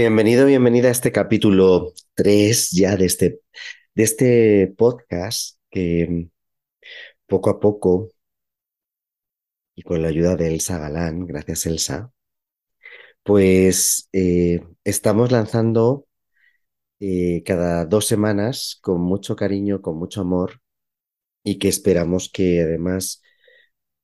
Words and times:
Bienvenido, 0.00 0.46
bienvenida 0.46 0.88
a 0.88 0.92
este 0.92 1.12
capítulo 1.12 1.92
3 2.14 2.70
ya 2.70 2.96
de 2.96 3.04
este, 3.04 3.40
de 3.94 4.02
este 4.02 4.74
podcast 4.78 5.58
que 5.70 6.30
poco 7.26 7.50
a 7.50 7.60
poco 7.60 8.08
y 9.74 9.82
con 9.82 10.00
la 10.00 10.08
ayuda 10.08 10.36
de 10.36 10.46
Elsa 10.48 10.78
Galán, 10.78 11.26
gracias 11.26 11.66
Elsa, 11.66 12.12
pues 13.22 14.08
eh, 14.14 14.60
estamos 14.84 15.32
lanzando 15.32 16.06
eh, 17.00 17.42
cada 17.44 17.84
dos 17.84 18.06
semanas 18.06 18.78
con 18.80 19.02
mucho 19.02 19.36
cariño, 19.36 19.82
con 19.82 19.98
mucho 19.98 20.22
amor 20.22 20.62
y 21.44 21.58
que 21.58 21.68
esperamos 21.68 22.30
que 22.32 22.62
además 22.62 23.22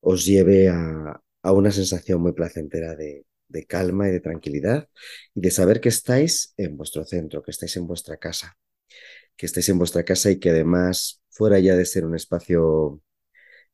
os 0.01 0.27
lleve 0.27 0.69
a, 0.69 1.23
a 1.42 1.53
una 1.53 1.70
sensación 1.70 2.20
muy 2.20 2.33
placentera 2.33 2.95
de, 2.97 3.25
de 3.48 3.64
calma 3.66 4.08
y 4.08 4.12
de 4.12 4.20
tranquilidad 4.20 4.89
y 5.34 5.41
de 5.41 5.50
saber 5.50 5.80
que 5.80 5.89
estáis 5.91 6.55
en 6.56 6.77
vuestro 6.77 7.05
centro, 7.05 7.42
que 7.42 7.50
estáis 7.52 7.77
en 7.77 7.86
vuestra 7.86 8.16
casa, 8.19 8.58
que 9.36 9.47
estáis 9.47 9.69
en 9.70 9.78
vuestra 9.78 10.05
casa 10.05 10.30
y 10.30 10.39
que 10.41 10.50
además, 10.50 11.22
fuera 11.30 11.58
ya 11.61 11.77
de 11.77 11.86
ser 11.86 12.05
un 12.06 12.17
espacio 12.17 13.02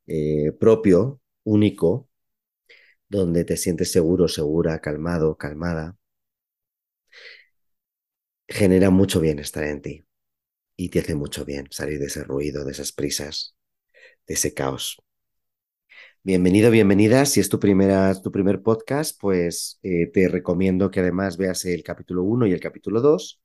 eh, 0.07 0.51
propio, 0.59 1.21
único, 1.43 2.09
donde 3.09 3.45
te 3.45 3.55
sientes 3.57 3.91
seguro, 3.93 4.27
segura, 4.27 4.79
calmado, 4.81 5.37
calmada, 5.37 5.97
genera 8.47 8.89
mucho 8.89 9.19
bienestar 9.19 9.65
en 9.65 9.81
ti 9.81 10.05
y 10.77 10.89
te 10.89 10.99
hace 10.99 11.15
mucho 11.15 11.45
bien 11.45 11.67
salir 11.71 11.99
de 11.99 12.07
ese 12.07 12.23
ruido, 12.23 12.65
de 12.65 12.71
esas 12.73 12.91
prisas, 12.93 13.55
de 14.27 14.35
ese 14.35 14.53
caos. 14.53 14.97
Bienvenido, 16.25 16.71
bienvenida. 16.71 17.25
Si 17.25 17.39
es 17.41 17.49
tu, 17.49 17.59
primera, 17.59 18.13
tu 18.21 18.31
primer 18.31 18.61
podcast, 18.61 19.19
pues 19.19 19.79
eh, 19.83 20.07
te 20.11 20.27
recomiendo 20.29 20.89
que 20.89 21.01
además 21.01 21.35
veas 21.37 21.65
el 21.65 21.83
capítulo 21.83 22.23
1 22.23 22.47
y 22.47 22.53
el 22.53 22.61
capítulo 22.61 23.01
2, 23.01 23.41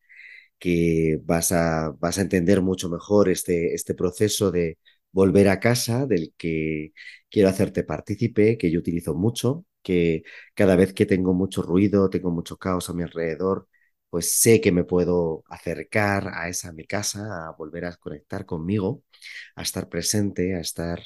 que 0.58 1.18
vas 1.24 1.52
a, 1.52 1.90
vas 1.98 2.18
a 2.18 2.22
entender 2.22 2.62
mucho 2.62 2.88
mejor 2.90 3.28
este, 3.30 3.74
este 3.74 3.94
proceso 3.94 4.50
de 4.52 4.78
volver 5.12 5.48
a 5.48 5.60
casa, 5.60 6.06
del 6.06 6.34
que 6.36 6.92
quiero 7.30 7.48
hacerte 7.48 7.84
partícipe, 7.84 8.58
que 8.58 8.70
yo 8.70 8.80
utilizo 8.80 9.14
mucho, 9.14 9.64
que 9.82 10.22
cada 10.54 10.76
vez 10.76 10.92
que 10.94 11.06
tengo 11.06 11.34
mucho 11.34 11.62
ruido, 11.62 12.10
tengo 12.10 12.30
mucho 12.30 12.58
caos 12.58 12.88
a 12.90 12.94
mi 12.94 13.02
alrededor, 13.02 13.68
pues 14.10 14.40
sé 14.40 14.60
que 14.60 14.72
me 14.72 14.84
puedo 14.84 15.44
acercar 15.48 16.28
a 16.34 16.48
esa 16.48 16.72
mi 16.72 16.86
casa, 16.86 17.48
a 17.48 17.52
volver 17.58 17.86
a 17.86 17.96
conectar 17.96 18.46
conmigo, 18.46 19.02
a 19.56 19.62
estar 19.62 19.88
presente, 19.88 20.55
a 20.55 20.61
estar 20.61 21.00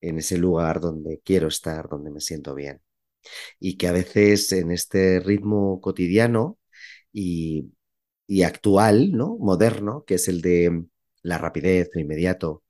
en 0.00 0.18
ese 0.18 0.38
lugar 0.38 0.80
donde 0.80 1.20
quiero 1.24 1.48
estar, 1.48 1.88
donde 1.88 2.10
me 2.10 2.20
siento 2.20 2.54
bien. 2.54 2.80
Y 3.58 3.76
que 3.76 3.88
a 3.88 3.92
veces 3.92 4.52
en 4.52 4.70
este 4.72 5.20
ritmo 5.20 5.80
cotidiano 5.80 6.58
y, 7.12 7.72
actual, 8.44 9.12
¿no? 9.12 9.36
moderno, 9.38 10.04
que 10.06 10.14
es 10.14 10.28
el 10.28 10.40
de 10.42 10.84
la 11.22 11.38
rapidez, 11.38 11.90
lo 11.94 12.00
inmediato, 12.00 12.64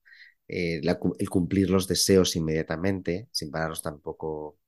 eh, 0.49 0.81
el 1.19 1.31
cumplir 1.31 1.71
los 1.71 1.89
deseos 1.89 2.37
inmediatamente, 2.37 3.29
sin 3.33 3.51
pararnos 3.51 3.83
tampoco, 3.83 4.59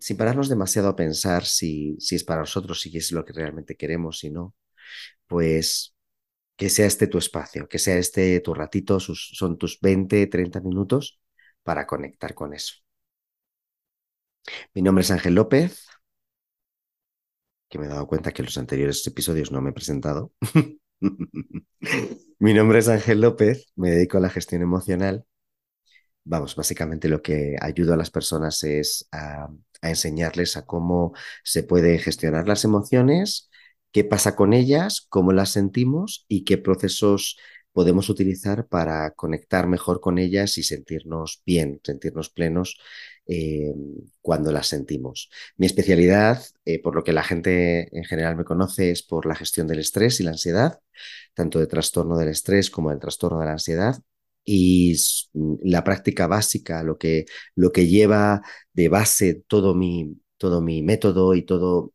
sin 0.00 0.16
pararnos 0.16 0.48
demasiado 0.48 0.88
a 0.88 0.96
pensar 0.96 1.44
si, 1.44 1.96
si 2.00 2.16
es 2.16 2.24
para 2.24 2.40
nosotros, 2.40 2.80
si 2.80 2.96
es 2.96 3.12
lo 3.12 3.24
que 3.24 3.32
realmente 3.32 3.76
queremos, 3.76 4.20
si 4.20 4.30
no, 4.30 4.54
pues 5.26 5.94
que 6.56 6.70
sea 6.70 6.86
este 6.86 7.08
tu 7.08 7.18
espacio, 7.18 7.68
que 7.68 7.78
sea 7.78 7.98
este 7.98 8.40
tu 8.40 8.54
ratito, 8.54 9.00
son 9.00 9.58
tus 9.58 9.80
20, 9.80 10.26
30 10.28 10.60
minutos 10.60 11.20
para 11.66 11.86
conectar 11.86 12.34
con 12.34 12.54
eso. 12.54 12.74
Mi 14.74 14.82
nombre 14.82 15.02
es 15.02 15.10
Ángel 15.10 15.34
López, 15.34 15.86
que 17.68 17.78
me 17.78 17.86
he 17.86 17.88
dado 17.88 18.06
cuenta 18.06 18.32
que 18.32 18.42
en 18.42 18.46
los 18.46 18.58
anteriores 18.58 19.06
episodios 19.06 19.50
no 19.52 19.60
me 19.60 19.70
he 19.70 19.72
presentado. 19.72 20.32
Mi 22.38 22.54
nombre 22.54 22.78
es 22.78 22.88
Ángel 22.88 23.20
López, 23.20 23.72
me 23.76 23.90
dedico 23.90 24.18
a 24.18 24.20
la 24.20 24.30
gestión 24.30 24.62
emocional. 24.62 25.24
Vamos, 26.24 26.56
básicamente 26.56 27.08
lo 27.08 27.22
que 27.22 27.56
ayudo 27.60 27.94
a 27.94 27.96
las 27.96 28.10
personas 28.10 28.62
es 28.64 29.08
a, 29.12 29.48
a 29.82 29.88
enseñarles 29.88 30.56
a 30.56 30.66
cómo 30.66 31.12
se 31.44 31.62
puede 31.62 31.98
gestionar 31.98 32.48
las 32.48 32.64
emociones, 32.64 33.48
qué 33.92 34.02
pasa 34.04 34.34
con 34.34 34.52
ellas, 34.52 35.06
cómo 35.08 35.32
las 35.32 35.50
sentimos 35.50 36.24
y 36.28 36.44
qué 36.44 36.58
procesos 36.58 37.38
podemos 37.76 38.08
utilizar 38.08 38.68
para 38.68 39.10
conectar 39.10 39.66
mejor 39.66 40.00
con 40.00 40.16
ellas 40.16 40.56
y 40.56 40.62
sentirnos 40.62 41.42
bien, 41.44 41.78
sentirnos 41.84 42.30
plenos 42.30 42.78
eh, 43.26 43.74
cuando 44.22 44.50
las 44.50 44.68
sentimos. 44.68 45.28
Mi 45.58 45.66
especialidad, 45.66 46.42
eh, 46.64 46.80
por 46.80 46.94
lo 46.94 47.04
que 47.04 47.12
la 47.12 47.22
gente 47.22 47.94
en 47.94 48.04
general 48.04 48.34
me 48.34 48.44
conoce, 48.44 48.92
es 48.92 49.02
por 49.02 49.26
la 49.26 49.34
gestión 49.34 49.66
del 49.66 49.80
estrés 49.80 50.20
y 50.20 50.22
la 50.22 50.30
ansiedad, 50.30 50.80
tanto 51.34 51.58
de 51.58 51.66
trastorno 51.66 52.16
del 52.16 52.28
estrés 52.30 52.70
como 52.70 52.88
del 52.88 52.98
trastorno 52.98 53.40
de 53.40 53.44
la 53.44 53.52
ansiedad. 53.52 53.96
Y 54.42 54.96
la 55.34 55.84
práctica 55.84 56.26
básica, 56.26 56.82
lo 56.82 56.96
que, 56.96 57.26
lo 57.56 57.72
que 57.72 57.86
lleva 57.88 58.40
de 58.72 58.88
base 58.88 59.44
todo 59.46 59.74
mi, 59.74 60.16
todo 60.38 60.62
mi 60.62 60.82
método 60.82 61.34
y 61.34 61.42
todo 61.42 61.92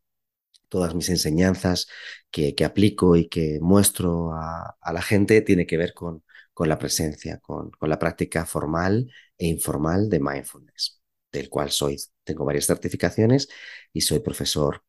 todas 0.71 0.95
mis 0.95 1.09
enseñanzas 1.09 1.87
que, 2.31 2.55
aplico 2.65 3.17
y 3.17 3.27
que 3.27 3.59
muestro 3.61 4.31
a, 4.33 4.77
la 4.93 5.01
gente 5.01 5.41
tiene 5.41 5.67
que 5.67 5.77
ver 5.77 5.93
con, 5.93 6.23
la 6.57 6.77
presencia, 6.79 7.39
con, 7.39 7.71
con, 7.71 7.89
la 7.89 7.99
práctica 7.99 8.45
formal 8.45 9.11
e 9.37 9.47
informal 9.47 10.09
de 10.09 10.19
mindfulness, 10.19 11.01
del 11.31 11.49
cual 11.49 11.71
soy, 11.71 11.97
tengo 12.23 12.45
varias 12.45 12.67
certificaciones 12.67 13.49
y 13.91 14.01
soy 14.01 14.19
profesor 14.19 14.83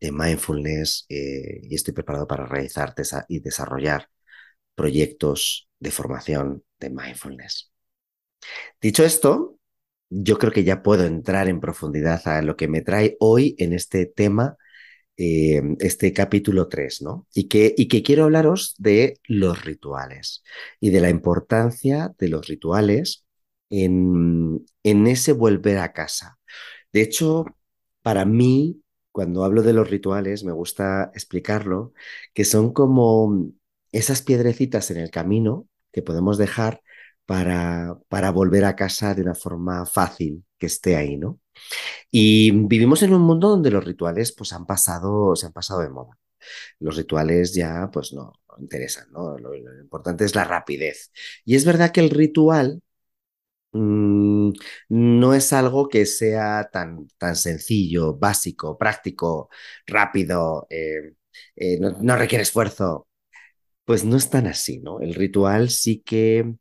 de 0.00 0.12
mindfulness 0.12 1.04
eh, 1.08 1.60
y 1.62 1.74
estoy 1.74 1.92
preparado 1.92 2.26
para 2.26 2.46
realizar 2.46 2.94
y 3.28 3.40
desarrollar 3.40 4.08
proyectos 4.74 5.68
de 5.78 5.90
formación 5.90 6.64
de 6.80 6.90
mindfulness. 6.90 7.70
Dicho 8.80 9.04
esto, 9.04 9.58
yo 10.08 10.38
creo 10.38 10.52
que 10.52 10.64
ya 10.64 10.82
puedo 10.82 11.04
entrar 11.04 11.48
en 11.48 11.60
profundidad 11.60 12.26
a 12.28 12.40
lo 12.40 12.56
que 12.56 12.68
me 12.68 12.80
trae 12.80 13.16
hoy 13.20 13.56
en 13.58 13.72
este 13.74 14.06
tema 14.06 14.56
eh, 15.16 15.62
este 15.80 16.12
capítulo 16.12 16.68
3, 16.68 17.02
¿no? 17.02 17.26
Y 17.34 17.48
que, 17.48 17.74
y 17.76 17.88
que 17.88 18.02
quiero 18.02 18.24
hablaros 18.24 18.74
de 18.78 19.18
los 19.24 19.64
rituales 19.64 20.42
y 20.80 20.90
de 20.90 21.00
la 21.00 21.10
importancia 21.10 22.14
de 22.18 22.28
los 22.28 22.46
rituales 22.46 23.24
en, 23.70 24.64
en 24.82 25.06
ese 25.06 25.32
volver 25.32 25.78
a 25.78 25.92
casa. 25.92 26.38
De 26.92 27.02
hecho, 27.02 27.46
para 28.02 28.24
mí, 28.24 28.82
cuando 29.12 29.44
hablo 29.44 29.62
de 29.62 29.72
los 29.72 29.90
rituales, 29.90 30.44
me 30.44 30.52
gusta 30.52 31.10
explicarlo, 31.14 31.92
que 32.34 32.44
son 32.44 32.72
como 32.72 33.50
esas 33.92 34.22
piedrecitas 34.22 34.90
en 34.90 34.98
el 34.98 35.10
camino 35.10 35.68
que 35.92 36.02
podemos 36.02 36.38
dejar 36.38 36.82
para, 37.26 37.98
para 38.08 38.30
volver 38.30 38.64
a 38.64 38.76
casa 38.76 39.14
de 39.14 39.22
una 39.22 39.34
forma 39.34 39.86
fácil, 39.86 40.44
que 40.58 40.66
esté 40.66 40.96
ahí, 40.96 41.16
¿no? 41.18 41.40
Y 42.10 42.50
vivimos 42.52 43.02
en 43.02 43.14
un 43.14 43.22
mundo 43.22 43.48
donde 43.50 43.70
los 43.70 43.84
rituales 43.84 44.32
pues 44.32 44.52
han 44.52 44.66
pasado, 44.66 45.36
se 45.36 45.46
han 45.46 45.52
pasado 45.52 45.80
de 45.82 45.90
moda. 45.90 46.18
Los 46.80 46.96
rituales 46.96 47.54
ya 47.54 47.90
pues 47.92 48.12
no, 48.12 48.32
interesan, 48.58 49.10
¿no? 49.12 49.38
Lo, 49.38 49.54
importante 49.54 50.24
es 50.24 50.34
la 50.34 50.44
rapidez. 50.44 51.12
Y 51.44 51.56
es 51.56 51.64
verdad 51.64 51.92
que 51.92 52.00
el 52.00 52.10
ritual 52.10 52.82
mm, 53.72 54.52
no 54.88 55.34
es 55.34 55.52
algo 55.52 55.88
que 55.88 56.06
sea 56.06 56.68
tan, 56.72 57.08
tan 57.18 57.36
sencillo, 57.36 58.16
básico, 58.16 58.78
práctico, 58.78 59.50
rápido, 59.86 60.66
eh, 60.70 61.14
eh, 61.56 61.78
no, 61.80 61.90
no 62.00 62.16
requiere 62.16 62.42
esfuerzo. 62.42 63.08
Pues 63.84 64.04
no 64.04 64.16
es 64.16 64.30
tan 64.30 64.46
así, 64.48 64.80
¿no? 64.80 65.00
El 65.00 65.14
ritual 65.14 65.70
sí 65.70 66.02
que 66.04 66.56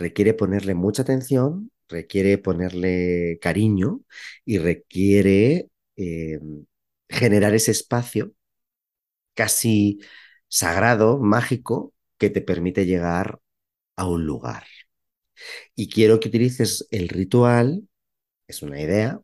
requiere 0.00 0.34
ponerle 0.34 0.74
mucha 0.74 1.02
atención, 1.02 1.70
requiere 1.88 2.38
ponerle 2.38 3.38
cariño 3.40 4.02
y 4.44 4.58
requiere 4.58 5.70
eh, 5.96 6.40
generar 7.08 7.54
ese 7.54 7.72
espacio 7.72 8.34
casi 9.34 10.00
sagrado, 10.48 11.18
mágico, 11.18 11.94
que 12.18 12.30
te 12.30 12.40
permite 12.42 12.86
llegar 12.86 13.40
a 13.96 14.06
un 14.06 14.26
lugar. 14.26 14.64
Y 15.74 15.88
quiero 15.88 16.20
que 16.20 16.28
utilices 16.28 16.86
el 16.90 17.08
ritual, 17.08 17.88
es 18.46 18.62
una 18.62 18.80
idea, 18.80 19.20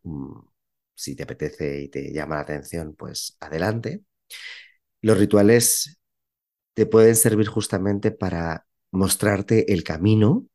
si 0.95 1.15
te 1.17 1.25
apetece 1.25 1.83
y 1.83 1.89
te 1.89 2.13
llama 2.13 2.37
la 2.37 2.43
atención, 2.43 2.95
pues 2.97 3.37
adelante. 3.41 4.03
Los 5.01 5.19
rituales 5.19 5.99
te 6.75 6.87
pueden 6.87 7.17
servir 7.17 7.49
justamente 7.49 8.11
para 8.13 8.67
mostrarte 8.93 9.73
el 9.73 9.85
camino 9.85 10.47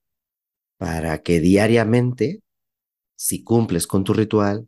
para 0.81 1.21
que 1.21 1.39
diariamente, 1.39 2.41
si 3.15 3.43
cumples 3.43 3.85
con 3.85 4.03
tu 4.03 4.13
ritual, 4.15 4.67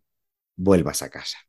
vuelvas 0.56 1.01
a 1.01 1.10
casa. 1.10 1.39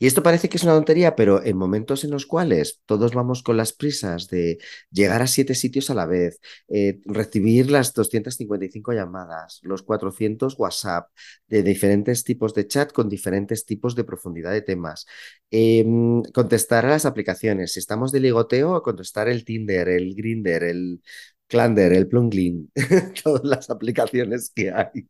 Y 0.00 0.08
esto 0.08 0.24
parece 0.24 0.48
que 0.48 0.56
es 0.56 0.64
una 0.64 0.74
tontería, 0.74 1.14
pero 1.14 1.44
en 1.44 1.56
momentos 1.56 2.02
en 2.02 2.10
los 2.10 2.26
cuales 2.26 2.80
todos 2.86 3.14
vamos 3.14 3.44
con 3.44 3.56
las 3.56 3.72
prisas 3.72 4.26
de 4.28 4.58
llegar 4.90 5.22
a 5.22 5.28
siete 5.28 5.54
sitios 5.54 5.90
a 5.90 5.94
la 5.94 6.06
vez, 6.06 6.40
eh, 6.68 6.98
recibir 7.04 7.70
las 7.70 7.94
255 7.94 8.92
llamadas, 8.92 9.60
los 9.62 9.82
400 9.84 10.58
WhatsApp 10.58 11.08
de 11.46 11.62
diferentes 11.62 12.24
tipos 12.24 12.52
de 12.52 12.66
chat 12.66 12.92
con 12.92 13.08
diferentes 13.08 13.64
tipos 13.64 13.94
de 13.94 14.02
profundidad 14.02 14.50
de 14.50 14.62
temas, 14.62 15.06
em, 15.52 16.22
contestar 16.34 16.84
a 16.84 16.90
las 16.90 17.06
aplicaciones, 17.06 17.72
si 17.74 17.78
estamos 17.78 18.10
de 18.10 18.20
ligoteo, 18.20 18.82
contestar 18.82 19.28
el 19.28 19.44
Tinder, 19.44 19.88
el 19.88 20.16
Grinder, 20.16 20.64
el 20.64 21.00
Clander, 21.48 21.92
el 21.92 22.08
Plunglin, 22.08 22.70
todas 23.24 23.44
las 23.44 23.70
aplicaciones 23.70 24.52
que 24.54 24.70
hay. 24.70 25.08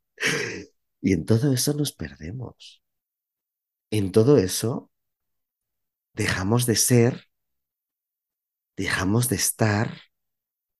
Y 1.00 1.12
en 1.12 1.24
todo 1.26 1.52
eso 1.52 1.74
nos 1.74 1.92
perdemos 1.92 2.82
en 3.90 4.12
todo 4.12 4.38
eso 4.38 4.90
dejamos 6.14 6.66
de 6.66 6.76
ser, 6.76 7.24
dejamos 8.76 9.28
de 9.28 9.36
estar 9.36 9.98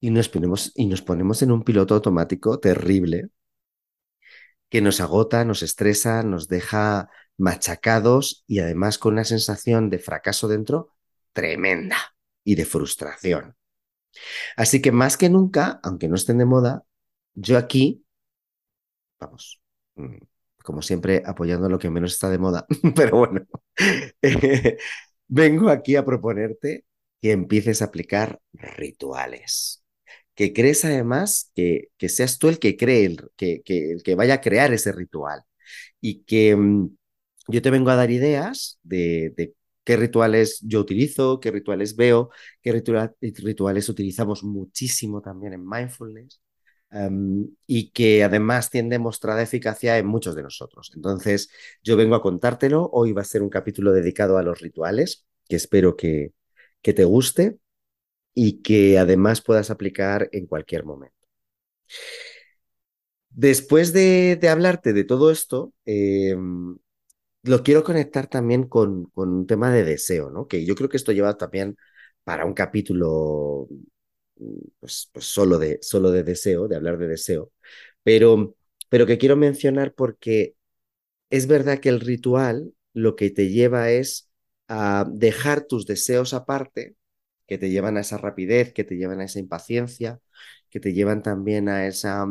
y 0.00 0.10
nos 0.10 0.28
ponemos, 0.28 0.72
y 0.74 0.86
nos 0.86 1.02
ponemos 1.02 1.42
en 1.42 1.52
un 1.52 1.62
piloto 1.62 1.94
automático 1.94 2.60
terrible 2.60 3.30
que 4.68 4.80
nos 4.80 5.00
agota, 5.00 5.44
nos 5.44 5.62
estresa, 5.62 6.22
nos 6.22 6.48
deja 6.48 7.08
machacados 7.38 8.44
y 8.46 8.58
además 8.58 8.98
con 8.98 9.14
una 9.14 9.24
sensación 9.24 9.90
de 9.90 9.98
fracaso 9.98 10.48
dentro 10.48 10.94
tremenda 11.32 11.96
y 12.44 12.56
de 12.56 12.64
frustración. 12.64 13.57
Así 14.56 14.82
que 14.82 14.92
más 14.92 15.16
que 15.16 15.28
nunca, 15.30 15.80
aunque 15.82 16.08
no 16.08 16.16
estén 16.16 16.38
de 16.38 16.44
moda, 16.46 16.84
yo 17.34 17.58
aquí, 17.58 18.04
vamos, 19.20 19.60
mm, 19.96 20.16
como 20.64 20.82
siempre, 20.82 21.22
apoyando 21.26 21.68
lo 21.68 21.78
que 21.78 21.90
menos 21.90 22.12
está 22.12 22.28
de 22.30 22.38
moda, 22.38 22.66
pero 22.96 23.18
bueno, 23.18 23.46
vengo 25.28 25.70
aquí 25.70 25.96
a 25.96 26.04
proponerte 26.04 26.84
que 27.20 27.32
empieces 27.32 27.82
a 27.82 27.86
aplicar 27.86 28.40
rituales. 28.52 29.82
Que 30.34 30.52
crees 30.52 30.84
además 30.84 31.50
que, 31.54 31.88
que 31.98 32.08
seas 32.08 32.38
tú 32.38 32.48
el 32.48 32.58
que 32.60 32.76
cree, 32.76 33.06
el 33.06 33.30
que, 33.36 33.62
que, 33.64 33.92
el 33.92 34.02
que 34.04 34.14
vaya 34.14 34.34
a 34.34 34.40
crear 34.40 34.72
ese 34.72 34.92
ritual. 34.92 35.42
Y 36.00 36.24
que 36.24 36.56
mm, 36.56 36.90
yo 37.48 37.62
te 37.62 37.70
vengo 37.70 37.90
a 37.90 37.96
dar 37.96 38.10
ideas 38.10 38.80
de, 38.84 39.32
de 39.36 39.54
qué 39.88 39.96
rituales 39.96 40.60
yo 40.60 40.80
utilizo, 40.80 41.40
qué 41.40 41.50
rituales 41.50 41.96
veo, 41.96 42.28
qué 42.60 42.72
rituales 43.22 43.88
utilizamos 43.88 44.44
muchísimo 44.44 45.22
también 45.22 45.54
en 45.54 45.66
mindfulness 45.66 46.42
y 47.66 47.90
que 47.92 48.22
además 48.22 48.68
tiene 48.68 48.98
mostrada 48.98 49.40
eficacia 49.40 49.96
en 49.96 50.04
muchos 50.04 50.34
de 50.34 50.42
nosotros. 50.42 50.92
Entonces, 50.94 51.48
yo 51.82 51.96
vengo 51.96 52.16
a 52.16 52.20
contártelo. 52.20 52.90
Hoy 52.92 53.12
va 53.12 53.22
a 53.22 53.24
ser 53.24 53.40
un 53.40 53.48
capítulo 53.48 53.92
dedicado 53.92 54.36
a 54.36 54.42
los 54.42 54.60
rituales, 54.60 55.24
que 55.48 55.56
espero 55.56 55.96
que, 55.96 56.34
que 56.82 56.92
te 56.92 57.04
guste 57.04 57.56
y 58.34 58.60
que 58.60 58.98
además 58.98 59.40
puedas 59.40 59.70
aplicar 59.70 60.28
en 60.32 60.46
cualquier 60.46 60.84
momento. 60.84 61.16
Después 63.30 63.94
de, 63.94 64.38
hablarte 64.50 64.92
de 64.92 65.04
todo 65.04 65.30
esto, 65.30 65.72
em, 65.86 66.76
lo 67.48 67.62
quiero 67.62 67.84
conectar 67.84 68.28
también 68.28 68.64
con, 68.68 69.06
con, 69.06 69.30
un 69.30 69.46
tema 69.46 69.72
de 69.72 69.84
deseo, 69.84 70.30
¿no? 70.30 70.46
Que 70.48 70.64
yo 70.64 70.74
creo 70.74 70.88
que 70.88 70.96
esto 70.96 71.12
lleva 71.12 71.36
también 71.36 71.76
para 72.24 72.44
un 72.44 72.54
capítulo 72.54 73.68
pues, 74.80 75.10
pues, 75.12 75.24
solo, 75.26 75.58
de, 75.58 75.78
solo 75.82 76.10
de 76.10 76.22
deseo, 76.22 76.68
de 76.68 76.76
hablar 76.76 76.98
de 76.98 77.08
deseo, 77.08 77.52
pero, 78.02 78.56
pero 78.88 79.06
que 79.06 79.18
quiero 79.18 79.36
mencionar 79.36 79.94
porque 79.94 80.54
es 81.30 81.46
verdad 81.46 81.80
que 81.80 81.88
el 81.90 82.00
ritual 82.00 82.74
lo 82.94 83.16
que 83.16 83.30
te 83.30 83.50
lleva 83.50 83.90
es 83.90 84.30
a 84.68 85.06
dejar 85.10 85.64
tus 85.66 85.86
deseos 85.86 86.34
aparte, 86.34 86.96
que 87.46 87.58
te 87.58 87.70
llevan 87.70 87.96
a 87.96 88.00
esa 88.00 88.18
rapidez, 88.18 88.72
que 88.74 88.84
te 88.84 88.96
llevan 88.96 89.20
a 89.20 89.24
esa 89.24 89.38
impaciencia, 89.40 90.20
que 90.70 90.80
te 90.80 90.92
llevan 90.92 91.22
también 91.22 91.68
a 91.68 91.86
esa, 91.86 92.26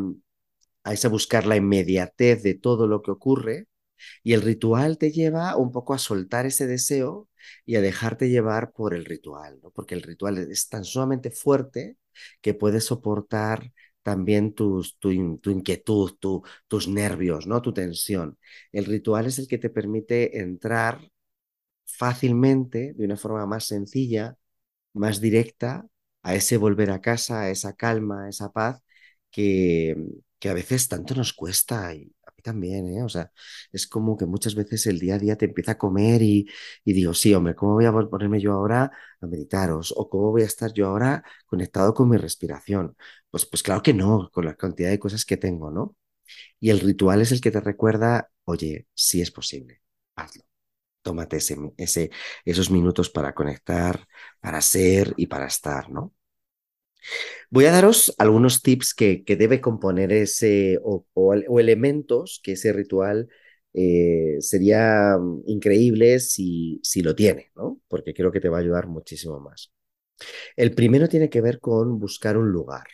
a 0.84 0.94
esa 0.94 1.10
buscar 1.10 1.46
la 1.46 1.58
inmediatez 1.58 2.44
de 2.44 2.56
todo 2.56 2.88
lo 2.88 3.02
que 3.02 3.12
ocurre, 3.12 3.68
y 4.24 4.34
el 4.34 4.42
ritual 4.42 4.98
te 4.98 5.12
lleva 5.12 5.56
un 5.58 5.72
poco 5.72 5.94
a 5.94 5.98
soltar 5.98 6.46
ese 6.46 6.68
deseo 6.68 7.30
y 7.66 7.76
a 7.76 7.82
dejarte 7.82 8.30
llevar 8.30 8.72
por 8.72 8.94
el 8.94 9.06
ritual, 9.06 9.60
¿no? 9.64 9.72
porque 9.72 9.96
el 9.96 10.02
ritual 10.04 10.38
es 10.38 10.70
tan 10.70 10.84
sumamente 10.84 11.32
fuerte 11.32 11.98
que 12.42 12.54
puede 12.54 12.82
soportar 12.82 13.72
también 14.04 14.54
tus, 14.54 14.98
tu, 15.00 15.12
inquietud, 15.12 16.14
tus 16.68 16.88
nervios, 16.88 17.46
¿no? 17.48 17.62
tu 17.62 17.74
tensión. 17.74 18.38
El 18.72 18.86
ritual 18.86 19.26
es 19.26 19.40
el 19.40 19.48
que 19.48 19.58
te 19.58 19.70
permite 19.70 20.40
entrar 20.40 21.12
fácilmente, 21.86 22.94
de 22.94 23.06
una 23.06 23.18
forma 23.18 23.46
más 23.46 23.66
sencilla, 23.66 24.38
más 24.94 25.22
directa, 25.22 25.88
a 26.24 26.36
ese 26.36 26.58
volver 26.58 26.92
a 26.92 27.02
casa, 27.02 27.42
a 27.44 27.50
esa 27.52 27.74
calma, 27.76 28.26
a 28.26 28.30
esa 28.30 28.52
paz 28.52 28.82
que, 29.32 29.96
que 30.40 30.50
a 30.50 30.54
veces 30.54 30.88
tanto 30.90 31.16
nos 31.16 31.34
cuesta 31.34 31.94
y, 31.96 32.14
también, 32.44 32.88
¿eh? 32.90 33.04
O 33.04 33.10
sea, 33.10 33.32
es 33.72 33.88
como 33.88 34.18
que 34.18 34.26
muchas 34.26 34.56
veces 34.56 34.86
el 34.88 35.00
día 35.00 35.16
a 35.16 35.20
día 35.20 35.36
te 35.38 35.46
empieza 35.46 35.74
a 35.74 35.78
comer 35.78 36.22
y, 36.22 36.48
y 36.86 36.94
digo, 36.94 37.14
sí, 37.14 37.34
hombre, 37.34 37.56
¿cómo 37.56 37.74
voy 37.74 37.86
a 37.86 37.92
ponerme 37.94 38.40
yo 38.42 38.54
ahora 38.54 38.92
a 39.22 39.28
meditaros? 39.28 39.94
¿O 39.98 40.10
cómo 40.10 40.32
voy 40.32 40.44
a 40.44 40.46
estar 40.46 40.72
yo 40.74 40.88
ahora 40.88 41.24
conectado 41.48 41.94
con 41.94 42.10
mi 42.10 42.18
respiración? 42.18 42.96
Pues, 43.30 43.46
pues 43.46 43.64
claro 43.64 43.82
que 43.84 43.94
no, 43.94 44.30
con 44.34 44.46
la 44.46 44.56
cantidad 44.56 44.90
de 44.90 45.00
cosas 45.00 45.26
que 45.26 45.38
tengo, 45.38 45.72
¿no? 45.72 45.96
Y 46.60 46.70
el 46.70 46.80
ritual 46.80 47.22
es 47.22 47.32
el 47.32 47.42
que 47.42 47.52
te 47.52 47.62
recuerda, 47.62 48.32
oye, 48.46 48.88
sí 48.94 49.22
es 49.22 49.32
posible, 49.32 49.82
hazlo. 50.16 50.44
Tómate 51.04 51.38
ese, 51.38 51.58
ese, 51.78 52.12
esos 52.46 52.72
minutos 52.72 53.10
para 53.12 53.34
conectar, 53.36 54.08
para 54.42 54.62
ser 54.62 55.14
y 55.18 55.28
para 55.28 55.48
estar, 55.48 55.90
¿no? 55.92 56.14
Voy 57.50 57.66
a 57.66 57.72
daros 57.72 58.14
algunos 58.18 58.62
tips 58.62 58.94
que, 58.94 59.24
debe 59.28 59.62
componer 59.62 60.12
ese 60.12 60.80
o, 60.84 61.06
elementos 61.60 62.40
que 62.44 62.54
ese 62.54 62.74
ritual 62.74 63.30
eh, 63.74 64.38
sería 64.40 65.18
mm, 65.18 65.44
increíble 65.48 66.20
si, 66.20 66.80
si 66.84 67.02
lo 67.02 67.16
tiene, 67.16 67.52
¿no? 67.56 67.82
Porque 67.88 68.14
creo 68.14 68.32
que 68.32 68.40
te 68.42 68.50
va 68.50 68.58
a 68.58 68.62
ayudar 68.62 68.88
muchísimo 68.88 69.40
más. 69.40 69.72
El 70.58 70.74
primero 70.76 71.10
tiene 71.10 71.30
que 71.30 71.42
ver 71.42 71.60
con 71.60 72.00
buscar 72.00 72.38
un 72.38 72.52
lugar. 72.52 72.88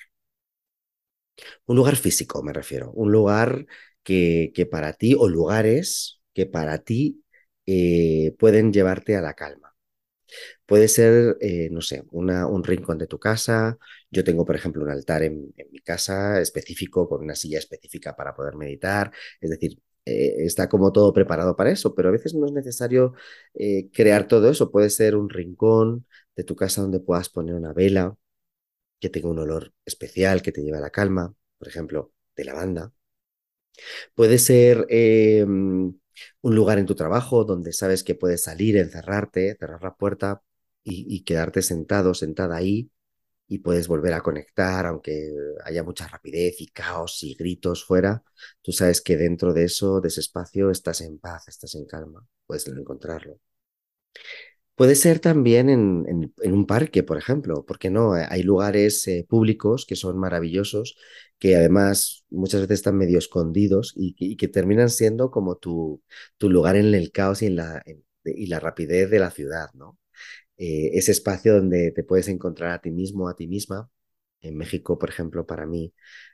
Un 1.66 1.76
lugar 1.76 1.96
físico, 1.96 2.44
me 2.44 2.54
refiero. 2.54 2.92
Un 2.92 3.12
lugar 3.12 3.66
que, 4.04 4.52
que 4.56 4.66
para 4.66 4.94
ti, 4.94 5.16
o 5.18 5.28
lugares 5.30 6.22
que 6.34 6.46
para 6.46 6.80
ti 6.80 7.24
eh, 7.66 8.36
pueden 8.40 8.74
llevarte 8.74 9.16
a 9.16 9.22
la 9.22 9.34
calma. 9.34 9.73
Puede 10.66 10.88
ser, 10.88 11.38
eh, 11.42 11.70
no 11.72 11.82
sé, 11.82 12.04
una, 12.12 12.48
un 12.48 12.64
rincón 12.64 12.98
de 12.98 13.08
tu 13.08 13.20
casa. 13.20 13.78
Yo 14.12 14.24
tengo, 14.24 14.46
por 14.46 14.56
ejemplo, 14.56 14.84
un 14.84 14.90
altar 14.90 15.24
en, 15.24 15.54
mi 15.72 15.80
casa 15.80 16.40
específico 16.42 17.08
con 17.08 17.22
una 17.22 17.36
silla 17.36 17.60
específica 17.60 18.16
para 18.16 18.34
poder 18.36 18.56
meditar. 18.56 19.12
Es 19.42 19.50
decir, 19.50 19.80
eh, 20.06 20.36
está 20.46 20.70
como 20.70 20.92
todo 20.92 21.14
preparado 21.14 21.56
para 21.56 21.72
eso, 21.72 21.96
pero 21.96 22.10
a 22.10 22.12
veces 22.12 22.34
no 22.34 22.46
es 22.46 22.52
necesario 22.54 23.14
eh, 23.54 23.90
crear 23.94 24.28
todo 24.28 24.50
eso. 24.50 24.72
Puede 24.72 24.90
ser 24.90 25.16
un 25.16 25.30
rincón 25.30 26.06
de 26.36 26.44
tu 26.44 26.56
casa 26.56 26.82
donde 26.82 27.00
puedas 27.00 27.30
poner 27.30 27.56
una 27.56 27.74
vela 27.74 28.16
que 29.00 29.10
tenga 29.10 29.30
un 29.30 29.40
olor 29.40 29.74
especial, 29.86 30.42
que 30.42 30.52
te 30.52 30.62
lleve 30.64 30.78
a 30.78 30.82
la 30.82 30.90
calma, 30.92 31.34
por 31.58 31.68
ejemplo, 31.68 32.14
de 32.36 32.46
lavanda. 32.46 32.94
Puede 34.16 34.38
ser 34.40 34.86
em, 34.90 35.94
un 36.42 36.56
lugar 36.56 36.80
en 36.80 36.86
tu 36.86 36.96
trabajo 36.96 37.44
donde 37.44 37.74
sabes 37.74 38.04
que 38.04 38.16
puedes 38.16 38.44
salir, 38.44 38.78
encerrarte, 38.78 39.56
cerrar 39.60 39.84
la 39.84 39.96
puerta 39.96 40.42
y, 40.84 41.24
quedarte 41.24 41.62
sentado, 41.62 42.14
sentada 42.14 42.58
ahí 42.58 42.92
y 43.48 43.60
puedes 43.60 43.88
volver 43.88 44.14
a 44.14 44.22
conectar, 44.22 44.86
aunque 44.86 45.32
haya 45.66 45.84
mucha 45.84 46.08
rapidez 46.08 46.62
y 46.62 46.68
caos 46.68 47.24
y 47.24 47.36
gritos 47.36 47.86
fuera, 47.86 48.24
tú 48.62 48.72
sabes 48.72 49.02
que 49.02 49.18
dentro 49.18 49.54
de 49.54 49.66
eso, 49.66 50.02
de 50.02 50.10
ese 50.10 50.22
espacio, 50.22 50.72
estás 50.72 51.02
en 51.02 51.20
paz, 51.20 51.48
estás 51.48 51.76
en 51.76 51.86
calma, 51.86 52.26
puedes 52.48 52.68
encontrarlo. 52.68 53.40
Puede 54.76 54.96
ser 54.96 55.20
también 55.20 55.70
en, 55.70 56.34
un 56.44 56.66
parque, 56.66 57.04
por 57.04 57.18
ejemplo, 57.18 57.64
porque 57.66 57.92
no, 57.92 58.14
hay 58.14 58.42
lugares 58.42 59.08
eh, 59.08 59.26
públicos 59.30 59.86
que 59.86 59.96
son 59.96 60.18
maravillosos, 60.18 60.98
que 61.44 61.58
además 61.58 62.24
muchas 62.30 62.62
veces 62.62 62.76
están 62.80 62.98
medio 62.98 63.18
escondidos 63.20 63.92
y, 63.98 64.38
que 64.38 64.48
terminan 64.48 64.90
siendo 64.90 65.30
como 65.30 65.58
tu, 65.58 66.02
tu, 66.38 66.50
lugar 66.50 66.78
en 66.78 66.94
el 66.96 67.12
caos 67.12 67.42
y 67.42 67.48
en 67.48 67.58
la, 67.58 67.84
y 68.24 68.48
la 68.48 68.62
rapidez 68.62 69.10
de 69.10 69.20
la 69.20 69.30
ciudad, 69.30 69.68
¿no? 69.74 70.00
Eh, 70.58 70.92
ese 70.94 71.12
espacio 71.12 71.56
donde 71.56 71.92
te 71.92 72.06
puedes 72.06 72.30
encontrar 72.30 72.72
a 72.72 72.80
ti 72.82 72.92
mismo, 72.92 73.28
a 73.28 73.36
ti 73.36 73.48
misma. 73.48 73.90
En 74.42 74.56
México, 74.58 74.98
por 74.98 75.10
ejemplo, 75.10 75.46
para 75.46 75.66
mí, 75.66 75.94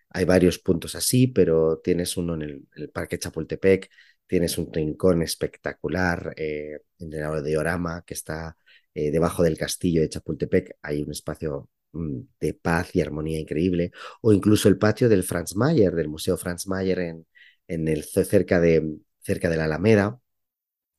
hay 0.09 0.25
varios 0.25 0.59
puntos 0.59 0.93
así, 0.95 1.27
pero 1.27 1.79
tienes 1.79 2.15
uno 2.17 2.35
en 2.35 2.67
el, 2.75 2.89
Parque 2.91 3.17
Chapultepec, 3.19 3.89
tienes 4.27 4.59
un 4.59 4.71
rincón 4.71 5.23
espectacular 5.23 6.35
eh, 6.37 6.81
en 6.99 7.13
el 7.13 7.43
diorama 7.43 8.03
que 8.05 8.13
está 8.13 8.55
eh, 8.93 9.09
debajo 9.11 9.41
del 9.43 9.57
castillo 9.57 10.01
de 10.01 10.09
Chapultepec. 10.09 10.77
Hay 10.83 11.01
un 11.01 11.11
espacio 11.11 11.69
de 11.91 12.53
paz 12.53 12.95
y 12.95 13.01
armonía 13.01 13.39
increíble, 13.39 13.91
o 14.21 14.33
incluso 14.33 14.69
el 14.69 14.77
patio 14.77 15.09
del 15.09 15.23
Franz 15.23 15.55
Mayer, 15.55 15.93
del 15.95 16.07
Museo 16.09 16.37
Franz 16.37 16.67
Mayer 16.67 16.99
en, 16.99 17.27
en 17.67 17.87
el, 17.87 18.03
cerca, 18.03 18.59
de, 18.59 18.97
cerca 19.21 19.49
de 19.49 19.57
la 19.57 19.65
Alameda, 19.65 20.19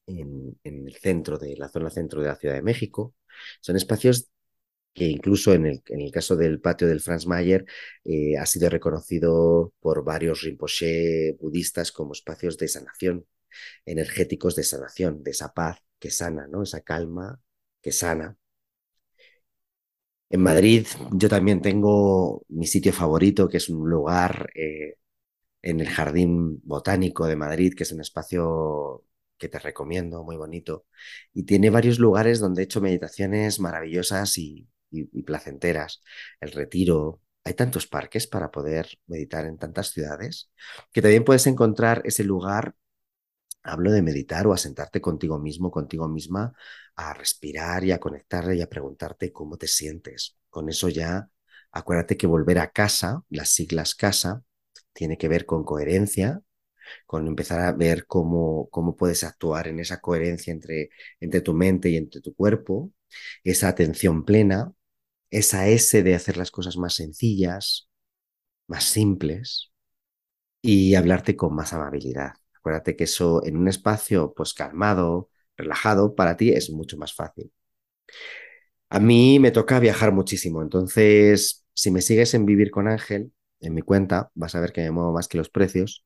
en, 0.06 0.58
en, 0.64 0.86
el 0.88 0.96
centro 0.96 1.38
de 1.38 1.56
la 1.56 1.68
zona 1.68 1.90
centro 1.90 2.20
de 2.22 2.28
la 2.28 2.36
Ciudad 2.36 2.54
de 2.54 2.62
México. 2.62 3.14
Son 3.60 3.76
espacios 3.76 4.30
que 4.94 5.04
incluso 5.06 5.54
en 5.54 5.66
el, 5.66 5.82
en 5.88 6.00
el 6.00 6.10
caso 6.12 6.36
del 6.36 6.60
patio 6.60 6.88
del 6.88 7.00
Franz 7.00 7.26
Mayer 7.26 7.64
eh, 8.04 8.36
ha 8.38 8.46
sido 8.46 8.68
reconocido 8.70 9.72
por 9.80 10.04
varios 10.04 10.42
Rinpoche 10.42 11.34
budistas 11.40 11.92
como 11.92 12.12
espacios 12.12 12.58
de 12.58 12.68
sanación, 12.68 13.26
energéticos 13.86 14.56
de 14.56 14.64
sanación, 14.64 15.22
de 15.22 15.32
esa 15.32 15.52
paz 15.54 15.78
que 15.98 16.10
sana, 16.10 16.48
¿no? 16.48 16.62
esa 16.62 16.80
calma 16.82 17.40
que 17.82 17.92
sana. 17.92 18.36
En 20.30 20.42
Madrid 20.42 20.86
yo 21.12 21.28
también 21.28 21.60
tengo 21.60 22.44
mi 22.48 22.66
sitio 22.66 22.92
favorito, 22.92 23.48
que 23.48 23.56
es 23.58 23.68
un 23.68 23.88
lugar 23.90 24.50
eh, 24.54 24.96
en 25.62 25.80
el 25.80 25.88
Jardín 25.88 26.60
Botánico 26.64 27.26
de 27.26 27.36
Madrid, 27.36 27.74
que 27.76 27.84
es 27.84 27.92
un 27.92 28.00
espacio 28.00 29.04
que 29.38 29.48
te 29.48 29.58
recomiendo, 29.58 30.24
muy 30.24 30.36
bonito. 30.36 30.86
Y 31.34 31.44
tiene 31.44 31.70
varios 31.70 31.98
lugares 31.98 32.40
donde 32.40 32.62
he 32.62 32.64
hecho 32.66 32.80
meditaciones 32.80 33.60
maravillosas 33.60 34.38
y, 34.38 34.68
y, 34.90 35.22
placenteras, 35.24 36.02
el 36.40 36.52
retiro. 36.52 37.20
Hay 37.44 37.54
tantos 37.54 37.86
parques 37.86 38.26
para 38.26 38.50
poder 38.50 38.88
meditar 39.06 39.46
en 39.46 39.58
tantas 39.58 39.90
ciudades 39.92 40.50
que 40.92 41.02
también 41.02 41.24
puedes 41.24 41.46
encontrar 41.46 42.02
ese 42.04 42.24
lugar 42.24 42.74
hablo 43.62 43.92
de 43.92 44.02
meditar 44.02 44.46
o 44.46 44.52
a 44.52 44.56
sentarte 44.58 45.00
contigo 45.00 45.38
mismo, 45.38 45.70
contigo 45.70 46.08
misma, 46.08 46.52
a 46.96 47.14
respirar 47.14 47.84
y 47.84 47.92
a 47.92 48.00
conectar 48.00 48.52
y 48.54 48.62
a 48.62 48.68
preguntarte 48.68 49.32
cómo 49.32 49.56
te 49.56 49.66
sientes. 49.66 50.36
Con 50.50 50.68
eso 50.68 50.88
ya, 50.88 51.30
acuérdate 51.72 52.16
que 52.16 52.26
volver 52.26 52.58
a 52.58 52.70
casa, 52.70 53.22
las 53.30 53.50
siglas 53.50 53.94
casa, 53.94 54.42
tiene 54.92 55.18
que 55.18 55.28
ver 55.28 55.46
con 55.46 55.64
coherencia, 55.64 56.42
con 57.06 57.26
empezar 57.26 57.60
a 57.60 57.72
ver 57.72 58.06
cómo, 58.06 58.68
cómo 58.70 58.96
puedes 58.96 59.24
actuar 59.24 59.68
en 59.68 59.80
esa 59.80 60.00
coherencia 60.00 60.52
entre, 60.52 60.90
entre 61.20 61.40
tu 61.40 61.54
mente 61.54 61.90
y 61.90 61.96
entre 61.96 62.20
tu 62.20 62.34
cuerpo, 62.34 62.92
esa 63.44 63.68
atención 63.68 64.24
plena, 64.24 64.72
esa 65.30 65.68
S 65.68 66.02
de 66.02 66.14
hacer 66.14 66.36
las 66.36 66.50
cosas 66.50 66.76
más 66.76 66.94
sencillas, 66.94 67.88
más 68.68 68.84
simples 68.84 69.72
y 70.62 70.94
hablarte 70.96 71.36
con 71.36 71.54
más 71.54 71.72
amabilidad. 71.74 72.34
Acuérdate 72.60 72.96
que 72.96 73.04
eso 73.04 73.44
en 73.44 73.56
un 73.56 73.68
espacio 73.68 74.32
pues 74.36 74.54
calmado, 74.54 75.30
relajado, 75.56 76.14
para 76.14 76.36
ti 76.36 76.50
es 76.52 76.70
mucho 76.70 76.96
más 76.98 77.14
fácil. 77.14 77.52
A 78.88 78.98
mí 79.00 79.38
me 79.38 79.50
toca 79.52 79.78
viajar 79.78 80.12
muchísimo, 80.12 80.62
entonces 80.62 81.64
si 81.74 81.90
me 81.90 82.02
sigues 82.02 82.34
en 82.34 82.44
Vivir 82.46 82.70
con 82.70 82.88
Ángel, 82.88 83.32
en 83.60 83.74
mi 83.74 83.82
cuenta, 83.82 84.30
vas 84.34 84.54
a 84.54 84.60
ver 84.60 84.72
que 84.72 84.82
me 84.82 84.90
muevo 84.90 85.12
más 85.12 85.28
que 85.28 85.38
los 85.38 85.48
precios 85.50 86.04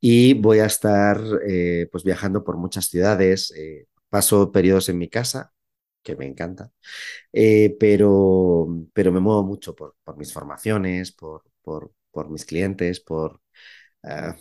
y 0.00 0.34
voy 0.34 0.60
a 0.60 0.66
estar 0.66 1.20
eh, 1.48 1.88
pues 1.92 2.04
viajando 2.04 2.44
por 2.44 2.56
muchas 2.56 2.86
ciudades, 2.86 3.52
eh, 3.56 3.86
paso 4.08 4.52
periodos 4.52 4.88
en 4.88 4.98
mi 4.98 5.08
casa, 5.08 5.52
que 6.02 6.16
me 6.16 6.26
encanta, 6.26 6.72
eh, 7.32 7.76
pero, 7.80 8.66
pero 8.94 9.12
me 9.12 9.20
muevo 9.20 9.44
mucho 9.44 9.74
por, 9.76 9.96
mis 10.16 10.32
formaciones, 10.32 11.12
por, 11.12 11.44
por, 11.62 11.92
por, 12.10 12.30
mis 12.30 12.44
clientes, 12.46 13.00
por 13.00 13.40
ah, 14.04 14.36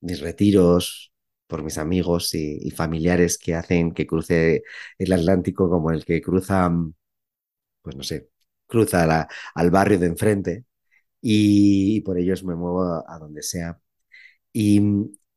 mis 0.00 0.20
retiros, 0.20 1.12
por 1.46 1.62
mis 1.64 1.78
amigos 1.78 2.34
y, 2.34 2.70
familiares 2.70 3.38
que 3.38 3.54
hacen 3.54 3.92
que 3.92 4.06
cruce 4.06 4.62
el 4.98 5.12
Atlántico 5.12 5.68
como 5.70 5.90
el 5.90 6.04
que 6.04 6.22
cruza, 6.22 6.70
pues 7.82 7.96
no 7.96 8.02
sé, 8.02 8.30
cruza 8.66 9.28
al 9.54 9.70
barrio 9.70 9.98
de 9.98 10.06
enfrente 10.06 10.64
y, 11.20 12.00
por 12.02 12.18
ellos 12.18 12.44
me 12.44 12.54
muevo 12.56 12.84
a, 13.08 13.18
donde 13.18 13.42
sea. 13.42 13.80
Y, 14.52 14.80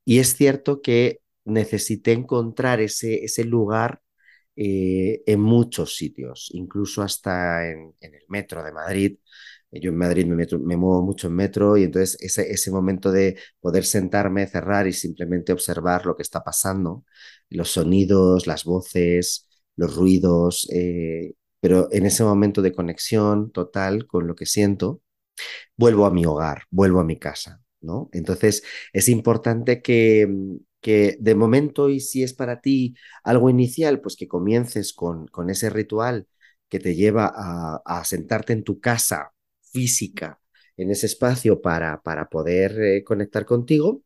y, 0.05 0.20
es 0.20 0.36
cierto 0.36 0.82
que 0.82 1.22
necesité 1.46 2.13
encontrar 2.13 2.82
ese, 2.82 3.25
ese 3.25 3.46
lugar 3.46 4.01
eh, 4.55 5.24
en 5.25 5.41
muchos 5.41 5.96
sitios, 5.96 6.50
incluso 6.53 7.01
hasta 7.01 7.67
en, 7.70 7.96
el 8.01 8.24
metro 8.29 8.63
de 8.63 8.72
Madrid. 8.72 9.17
Yo 9.82 9.89
en 9.89 9.98
Madrid 9.98 10.25
me, 10.27 10.77
muevo 10.77 11.01
mucho 11.01 11.27
en 11.27 11.36
metro 11.36 11.77
y 11.77 11.84
entonces 11.84 12.18
ese, 12.22 12.51
ese, 12.51 12.72
momento 12.72 13.12
de 13.12 13.38
poder 13.60 13.86
sentarme, 13.86 14.48
cerrar 14.48 14.88
y 14.88 14.94
simplemente 14.94 15.51
observar 15.53 16.06
lo 16.06 16.15
que 16.15 16.22
está 16.24 16.44
pasando, 16.44 17.06
los 17.50 17.72
sonidos, 17.72 18.48
las 18.48 18.65
voces, 18.65 19.48
los 19.75 19.96
ruidos, 19.96 20.68
eh, 20.72 21.34
pero 21.60 21.88
en 21.92 22.06
ese 22.06 22.24
momento 22.24 22.62
de 22.62 22.74
conexión 22.74 23.51
total 23.51 24.06
con 24.08 24.27
lo 24.27 24.36
que 24.36 24.46
siento, 24.46 25.01
vuelvo 25.77 26.06
a 26.06 26.12
mi 26.12 26.25
hogar, 26.25 26.63
vuelvo 26.72 27.00
a 27.00 27.03
mi 27.03 27.18
casa. 27.20 27.62
¿no? 27.82 28.10
Entonces 28.13 28.63
es 28.94 29.10
importante 29.10 29.82
que, 29.82 30.27
que 30.82 31.18
de 31.20 31.36
momento 31.36 31.89
y 31.89 32.00
si 32.00 32.24
es 32.24 32.34
para 32.34 32.62
ti 32.62 32.96
algo 33.24 33.50
inicial, 33.50 34.01
pues 34.01 34.15
que 34.15 34.27
comiences 34.27 34.94
con, 34.94 35.27
con 35.27 35.50
ese 35.50 35.70
ritual 35.70 36.27
que 36.70 36.80
te 36.80 36.96
lleva 36.96 37.32
a, 37.86 38.03
sentarte 38.06 38.53
en 38.53 38.63
tu 38.63 38.80
casa 38.80 39.33
física, 39.74 40.39
en 40.77 40.92
ese 40.92 41.08
espacio 41.08 41.62
para, 41.62 42.01
para 42.03 42.30
poder 42.30 42.80
eh, 42.82 43.03
conectar 43.03 43.46
contigo 43.46 44.03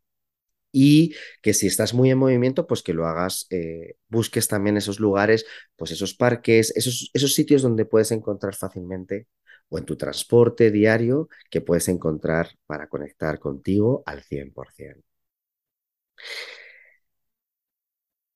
y 0.71 1.15
que 1.41 1.53
si 1.53 1.67
estás 1.67 1.93
muy 1.93 2.11
en 2.11 2.17
movimiento, 2.19 2.67
pues 2.67 2.83
que 2.83 2.93
lo 2.93 3.07
hagas, 3.07 3.47
eh, 3.49 3.95
busques 4.09 4.47
también 4.47 4.77
esos 4.77 4.99
lugares, 4.99 5.45
pues 5.75 5.91
esos 5.91 6.13
parques, 6.13 6.71
esos, 6.75 7.09
esos 7.13 7.33
sitios 7.33 7.61
donde 7.61 7.85
puedes 7.85 8.11
encontrar 8.11 8.55
fácilmente 8.55 9.27
o 9.69 9.77
en 9.79 9.85
tu 9.85 9.97
transporte 9.97 10.71
diario 10.71 11.29
que 11.49 11.61
puedes 11.61 11.87
encontrar 11.89 12.49
para 12.67 12.87
conectar 12.89 13.39
contigo 13.39 14.03
al 14.05 14.23
100%. 14.23 15.03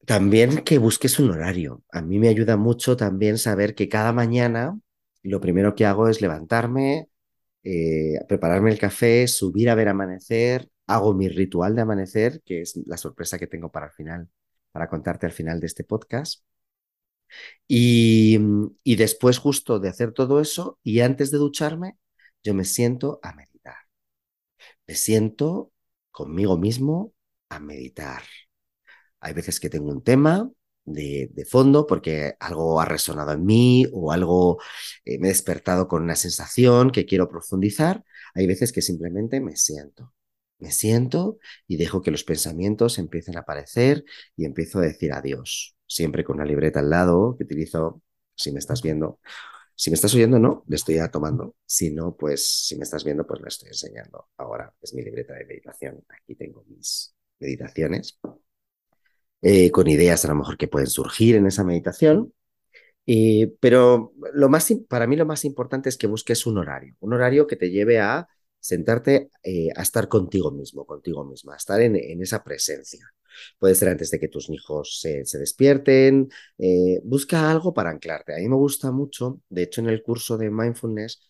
También 0.05 0.63
que 0.63 0.77
busques 0.79 1.19
un 1.19 1.31
horario. 1.31 1.83
A 1.91 2.01
mí 2.01 2.19
me 2.19 2.27
ayuda 2.29 2.57
mucho 2.57 2.97
también 2.97 3.37
saber 3.37 3.75
que 3.75 3.87
cada 3.89 4.11
mañana 4.13 4.79
lo 5.23 5.39
primero 5.39 5.75
que 5.75 5.85
hago 5.85 6.07
es 6.09 6.21
levantarme, 6.21 7.07
eh, 7.63 8.19
prepararme 8.27 8.71
el 8.71 8.79
café, 8.79 9.27
subir 9.27 9.69
a 9.69 9.75
ver 9.75 9.89
amanecer, 9.89 10.69
hago 10.87 11.13
mi 11.13 11.29
ritual 11.29 11.75
de 11.75 11.81
amanecer, 11.81 12.41
que 12.45 12.61
es 12.61 12.77
la 12.85 12.97
sorpresa 12.97 13.39
que 13.39 13.47
tengo 13.47 13.71
para 13.71 13.87
el 13.87 13.91
final, 13.93 14.29
para 14.71 14.89
contarte 14.89 15.25
al 15.25 15.31
final 15.33 15.59
de 15.59 15.67
este 15.67 15.83
podcast. 15.83 16.43
Y, 17.67 18.37
y 18.83 18.95
después 18.95 19.37
justo 19.37 19.79
de 19.79 19.89
hacer 19.89 20.13
todo 20.13 20.41
eso 20.41 20.79
y 20.83 20.99
antes 21.01 21.31
de 21.31 21.37
ducharme, 21.37 21.97
yo 22.43 22.53
me 22.53 22.65
siento 22.65 23.19
a 23.23 23.33
meditar. 23.33 23.75
Me 24.87 24.95
siento 24.95 25.71
conmigo 26.11 26.57
mismo 26.57 27.13
a 27.49 27.59
meditar. 27.59 28.23
Hay 29.19 29.33
veces 29.33 29.59
que 29.59 29.69
tengo 29.69 29.89
un 29.91 30.03
tema 30.03 30.51
de, 30.85 31.45
fondo 31.49 31.87
porque 31.87 32.35
algo 32.39 32.81
ha 32.81 32.85
resonado 32.85 33.31
en 33.33 33.45
mí 33.45 33.85
o 33.93 34.11
algo 34.11 34.59
eh, 35.05 35.19
me 35.19 35.27
he 35.27 35.31
despertado 35.31 35.87
con 35.87 36.03
una 36.03 36.15
sensación 36.15 36.91
que 36.91 37.05
quiero 37.05 37.29
profundizar. 37.29 38.03
Hay 38.33 38.47
veces 38.47 38.71
que 38.71 38.81
simplemente 38.81 39.39
me 39.41 39.55
siento. 39.55 40.13
Me 40.59 40.71
siento 40.71 41.39
y 41.67 41.77
dejo 41.77 42.01
que 42.01 42.11
los 42.11 42.23
pensamientos 42.23 42.99
empiecen 42.99 43.35
a 43.37 43.41
aparecer 43.41 44.05
y 44.35 44.45
empiezo 44.45 44.79
a 44.79 44.83
decir 44.83 45.11
adiós. 45.13 45.75
Siempre 45.87 46.23
con 46.23 46.37
una 46.37 46.45
libreta 46.45 46.79
al 46.79 46.89
lado 46.89 47.35
que 47.37 47.43
utilizo, 47.45 48.01
si 48.35 48.51
me 48.51 48.59
estás 48.59 48.81
viendo. 48.81 49.19
Si 49.75 49.89
me 49.89 49.95
estás 49.95 50.13
oyendo, 50.13 50.37
no, 50.37 50.63
le 50.67 50.75
estoy 50.75 50.99
tomando. 51.11 51.55
Si 51.65 51.91
no, 51.91 52.15
pues 52.15 52.67
si 52.67 52.75
me 52.77 52.83
estás 52.83 53.03
viendo, 53.03 53.25
pues 53.25 53.41
lo 53.41 53.47
estoy 53.47 53.69
enseñando. 53.69 54.29
Ahora 54.37 54.73
es 54.81 54.93
mi 54.93 55.03
libreta 55.03 55.33
de 55.33 55.45
meditación. 55.45 56.03
Aquí 56.09 56.35
tengo 56.35 56.63
mis 56.67 57.15
meditaciones. 57.39 58.19
Eh, 59.41 59.71
con 59.71 59.87
ideas 59.87 60.23
a 60.25 60.27
lo 60.29 60.35
mejor 60.35 60.57
que 60.57 60.67
pueden 60.67 60.87
surgir 60.87 61.35
en 61.35 61.47
esa 61.47 61.63
meditación. 61.63 62.33
Eh, 63.07 63.53
pero 63.59 64.13
lo 64.33 64.49
más, 64.49 64.73
para 64.89 65.07
mí 65.07 65.15
lo 65.15 65.25
más 65.25 65.45
importante 65.45 65.89
es 65.89 65.97
que 65.97 66.07
busques 66.07 66.45
un 66.45 66.57
horario, 66.59 66.95
un 66.99 67.13
horario 67.13 67.47
que 67.47 67.55
te 67.55 67.71
lleve 67.71 67.99
a 67.99 68.27
sentarte 68.59 69.31
eh, 69.43 69.69
a 69.75 69.81
estar 69.81 70.07
contigo 70.07 70.51
mismo, 70.51 70.85
contigo 70.85 71.25
misma, 71.25 71.55
a 71.55 71.57
estar 71.57 71.81
en, 71.81 71.95
esa 72.21 72.43
presencia. 72.43 73.07
Puede 73.59 73.75
ser 73.75 73.89
antes 73.89 74.11
de 74.11 74.19
que 74.19 74.27
tus 74.27 74.49
hijos 74.49 74.99
se, 75.01 75.23
despierten, 75.39 76.29
busca 77.03 77.49
algo 77.49 77.73
para 77.73 77.89
anclarte. 77.91 78.35
A 78.35 78.37
mí 78.37 78.47
me 78.49 78.55
gusta 78.55 78.91
mucho, 78.91 79.41
de 79.49 79.63
hecho 79.63 79.81
en 79.81 79.89
el 79.89 80.03
curso 80.03 80.37
de 80.37 80.51
mindfulness 80.51 81.21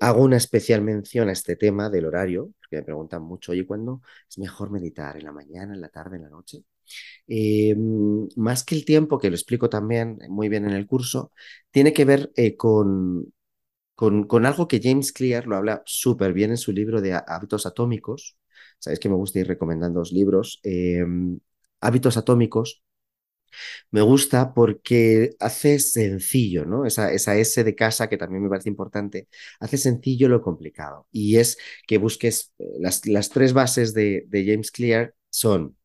hago 0.00 0.22
una 0.22 0.36
especial 0.36 0.82
mención 0.82 1.28
a 1.28 1.32
este 1.32 1.56
tema 1.56 1.88
del 1.90 2.06
horario, 2.06 2.52
porque 2.60 2.76
me 2.76 2.82
preguntan 2.82 3.22
mucho, 3.22 3.52
oye, 3.52 3.66
¿cuándo 3.66 4.02
es 4.28 4.38
mejor 4.38 4.70
meditar? 4.70 5.16
¿En 5.16 5.24
la 5.24 5.32
mañana, 5.32 5.74
en 5.74 5.80
la 5.80 5.88
tarde, 5.88 6.16
en 6.16 6.24
la 6.24 6.30
noche? 6.30 6.64
Eh, 7.26 7.74
más 8.36 8.64
que 8.64 8.74
el 8.74 8.84
tiempo, 8.84 9.18
que 9.18 9.30
lo 9.30 9.36
explico 9.36 9.68
también 9.68 10.18
muy 10.28 10.48
bien 10.48 10.64
en 10.66 10.72
el 10.72 10.86
curso, 10.86 11.32
tiene 11.70 11.92
que 11.92 12.04
ver 12.04 12.30
eh, 12.36 12.56
con, 12.56 13.32
con, 13.94 14.24
con 14.26 14.46
algo 14.46 14.68
que 14.68 14.80
James 14.82 15.12
Clear 15.12 15.46
lo 15.46 15.56
habla 15.56 15.82
súper 15.86 16.32
bien 16.32 16.50
en 16.50 16.58
su 16.58 16.72
libro 16.72 17.00
de 17.00 17.14
hábitos 17.14 17.66
atómicos. 17.66 18.36
Sabéis 18.78 19.00
que 19.00 19.08
me 19.08 19.16
gusta 19.16 19.40
ir 19.40 19.48
recomendando 19.48 20.00
los 20.00 20.12
libros. 20.12 20.60
Em, 20.64 21.38
hábitos 21.80 22.16
atómicos 22.16 22.82
me 23.90 24.00
gusta 24.02 24.54
porque 24.54 25.30
hace 25.40 25.78
sencillo, 25.78 26.64
¿no? 26.64 26.84
Esa, 26.86 27.12
esa, 27.12 27.36
S 27.36 27.62
de 27.64 27.74
casa 27.74 28.08
que 28.08 28.16
también 28.16 28.42
me 28.42 28.48
parece 28.48 28.68
importante, 28.68 29.28
hace 29.60 29.76
sencillo 29.78 30.28
lo 30.28 30.42
complicado. 30.42 31.06
Y 31.12 31.36
es 31.36 31.58
que 31.86 31.98
busques 31.98 32.52
eh, 32.58 32.64
las, 32.80 33.06
las 33.06 33.30
tres 33.30 33.52
bases 33.52 33.94
de, 33.94 34.24
de, 34.28 34.44
James 34.46 34.70
Clear 34.70 35.14
son 35.30 35.76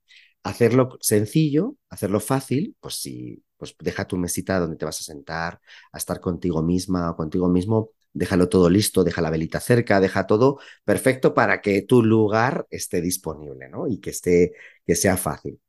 hacerlo 0.47 0.97
sencillo, 1.01 1.75
hacerlo 1.89 2.19
fácil, 2.19 2.75
pues 2.79 2.95
si 2.95 3.43
pues 3.57 3.75
deja 3.79 4.05
tu 4.07 4.17
mesita 4.17 4.59
donde 4.59 4.77
te 4.77 4.85
vas 4.85 4.99
a 5.01 5.03
sentar, 5.03 5.59
a 5.91 5.97
estar 5.97 6.19
contigo 6.21 6.61
misma 6.61 7.11
o 7.11 7.15
contigo 7.15 7.49
mismo, 7.49 7.91
déjalo 8.13 8.47
todo 8.49 8.69
listo, 8.69 9.03
deja 9.03 9.21
la 9.21 9.31
velita 9.31 9.59
cerca, 9.59 9.99
deja 9.99 10.27
todo 10.27 10.59
perfecto 10.85 11.33
para 11.33 11.61
que 11.61 11.81
tu 11.81 12.03
lugar 12.03 12.67
esté 12.69 13.01
disponible, 13.01 13.67
¿no? 13.69 13.87
Y 13.87 13.99
que 13.99 14.11
esté, 14.11 14.53
que 14.85 14.95
sea 14.95 15.17
fácil. 15.17 15.59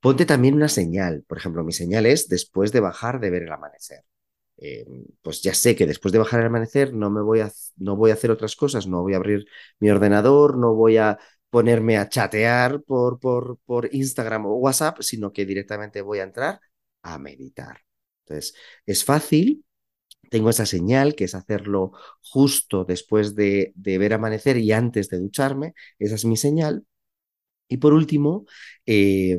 Ponte 0.00 0.26
también 0.26 0.54
una 0.54 0.68
señal. 0.68 1.24
Por 1.26 1.38
ejemplo, 1.38 1.64
mi 1.64 1.72
señal 1.72 2.06
es 2.06 2.28
después 2.28 2.72
de 2.72 2.80
bajar 2.80 3.20
de 3.20 3.30
ver 3.30 3.42
el 3.44 3.52
amanecer. 3.52 4.04
Eh, 4.58 4.86
pues 5.22 5.42
ya 5.42 5.54
sé 5.54 5.76
que 5.76 5.86
después 5.86 6.12
de 6.12 6.18
bajar 6.18 6.40
el 6.40 6.46
amanecer 6.46 6.92
no 6.92 7.10
me 7.10 7.22
voy 7.22 7.40
a, 7.40 7.50
no 7.76 7.96
voy 7.96 8.10
a 8.10 8.14
hacer 8.14 8.30
otras 8.32 8.56
cosas, 8.56 8.86
no 8.88 9.02
voy 9.02 9.14
a 9.14 9.16
abrir 9.18 9.46
mi 9.80 9.90
ordenador, 9.90 10.58
no 10.58 10.74
voy 10.74 10.96
a 10.98 11.18
ponerme 11.50 11.96
a 11.98 12.08
chatear 12.08 12.82
por, 12.82 13.18
por, 13.20 13.58
por 13.64 13.88
Instagram 13.94 14.46
o 14.46 14.56
WhatsApp, 14.56 15.00
sino 15.00 15.32
que 15.32 15.46
directamente 15.46 16.02
voy 16.02 16.20
a 16.20 16.24
entrar 16.24 16.60
a 17.02 17.18
meditar. 17.18 17.82
Entonces, 18.24 18.54
es 18.86 19.04
fácil, 19.04 19.64
tengo 20.30 20.50
esa 20.50 20.66
señal 20.66 21.14
que 21.14 21.24
es 21.24 21.34
hacerlo 21.34 21.92
justo 22.22 22.84
después 22.84 23.34
de, 23.34 23.72
ver 23.76 24.14
amanecer 24.14 24.58
y 24.58 24.72
antes 24.72 25.08
de 25.08 25.18
ducharme, 25.20 25.74
esa 25.98 26.16
es 26.16 26.24
mi 26.24 26.36
señal. 26.36 26.86
Y 27.68 27.78
por 27.78 27.92
último, 27.94 28.46
eh, 28.86 29.38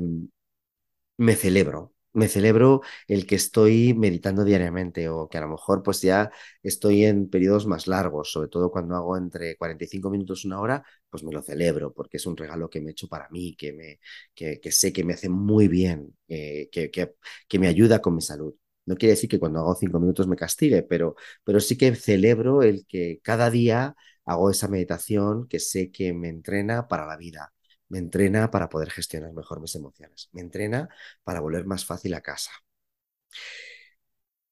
me 1.18 1.36
celebro. 1.36 1.94
Me 2.14 2.28
celebro 2.28 2.82
el 3.08 3.28
que 3.28 3.36
estoy 3.36 3.94
meditando 3.94 4.44
diariamente 4.44 5.10
o 5.10 5.30
que 5.30 5.38
a 5.38 5.42
lo 5.42 5.50
mejor 5.50 5.84
pues 5.84 6.02
ya 6.02 6.32
estoy 6.64 7.06
en 7.06 7.30
periodos 7.30 7.68
más 7.68 7.86
largos, 7.88 8.32
sobre 8.32 8.48
todo 8.50 8.72
cuando 8.72 8.96
hago 8.96 9.16
entre 9.16 9.56
45 9.58 10.10
minutos 10.10 10.44
y 10.44 10.48
una 10.48 10.60
hora, 10.60 10.84
pues 11.10 11.24
me 11.24 11.32
lo 11.32 11.44
celebro 11.44 11.94
porque 11.94 12.18
es 12.18 12.26
un 12.26 12.36
regalo 12.36 12.68
que 12.70 12.82
me 12.82 12.90
he 12.90 12.92
hecho 12.94 13.08
para 13.08 13.30
mí, 13.30 13.56
que, 13.56 13.74
me, 13.74 14.00
que, 14.34 14.60
sé 14.72 14.92
que 14.92 15.04
me 15.04 15.14
hace 15.14 15.30
muy 15.30 15.68
bien, 15.68 16.18
eh, 16.28 16.68
que, 16.72 16.90
que, 16.90 17.14
que 17.48 17.60
me 17.60 17.68
ayuda 17.68 18.02
con 18.02 18.16
mi 18.16 18.22
salud. 18.22 18.56
No 18.86 18.96
quiere 18.96 19.12
decir 19.14 19.30
que 19.30 19.40
cuando 19.40 19.60
hago 19.60 19.76
cinco 19.76 20.00
minutos 20.00 20.28
me 20.28 20.36
castigue, 20.36 20.82
pero, 20.84 21.16
pero 21.44 21.60
sí 21.60 21.78
que 21.78 21.96
celebro 21.96 22.64
el 22.64 22.86
que 22.88 23.20
cada 23.24 23.52
día 23.52 23.96
hago 24.26 24.50
esa 24.50 24.68
meditación 24.68 25.48
que 25.48 25.60
sé 25.60 25.92
que 25.92 26.14
me 26.14 26.30
entrena 26.30 26.88
para 26.88 27.06
la 27.06 27.18
vida, 27.18 27.54
me 27.90 28.00
entrena 28.00 28.52
para 28.52 28.70
poder 28.70 28.92
gestionar 28.92 29.34
mejor 29.34 29.62
mis 29.62 29.76
emociones, 29.76 30.30
me 30.32 30.42
entrena 30.42 30.90
para 31.24 31.42
volver 31.42 31.66
más 31.66 31.86
fácil 31.86 32.14
a 32.14 32.22
casa. 32.22 32.52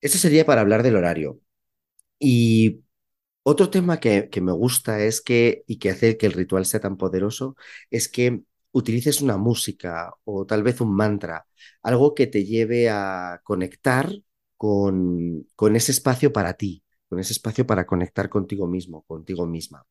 Eso 0.02 0.18
sería 0.18 0.46
para 0.46 0.62
hablar 0.62 0.84
del 0.84 0.96
horario. 0.96 1.40
Y 2.20 2.84
otro 3.44 3.70
tema 3.70 4.00
que, 4.00 4.30
que, 4.30 4.42
me 4.42 4.52
gusta 4.54 5.02
es 5.04 5.22
que, 5.22 5.64
y 5.68 5.80
que 5.80 5.92
hace 5.92 6.18
que 6.18 6.28
el 6.28 6.34
ritual 6.34 6.66
sea 6.66 6.80
tan 6.82 6.98
poderoso, 6.98 7.56
es 7.92 8.10
que 8.10 8.44
utilices 8.72 9.22
una 9.22 9.38
música 9.38 10.14
o 10.26 10.46
tal 10.46 10.64
vez 10.64 10.82
un 10.82 10.96
mantra, 10.96 11.48
algo 11.82 12.14
que 12.16 12.28
te 12.28 12.46
lleve 12.46 12.90
a 12.90 13.42
conectar 13.44 14.12
con, 14.58 15.48
con 15.56 15.76
ese 15.76 15.92
espacio 15.92 16.34
para 16.34 16.54
ti, 16.56 16.84
con 17.10 17.20
ese 17.20 17.34
espacio 17.34 17.66
para 17.66 17.86
conectar 17.86 18.30
contigo 18.30 18.68
mismo, 18.68 19.04
contigo 19.04 19.46
misma. 19.48 19.86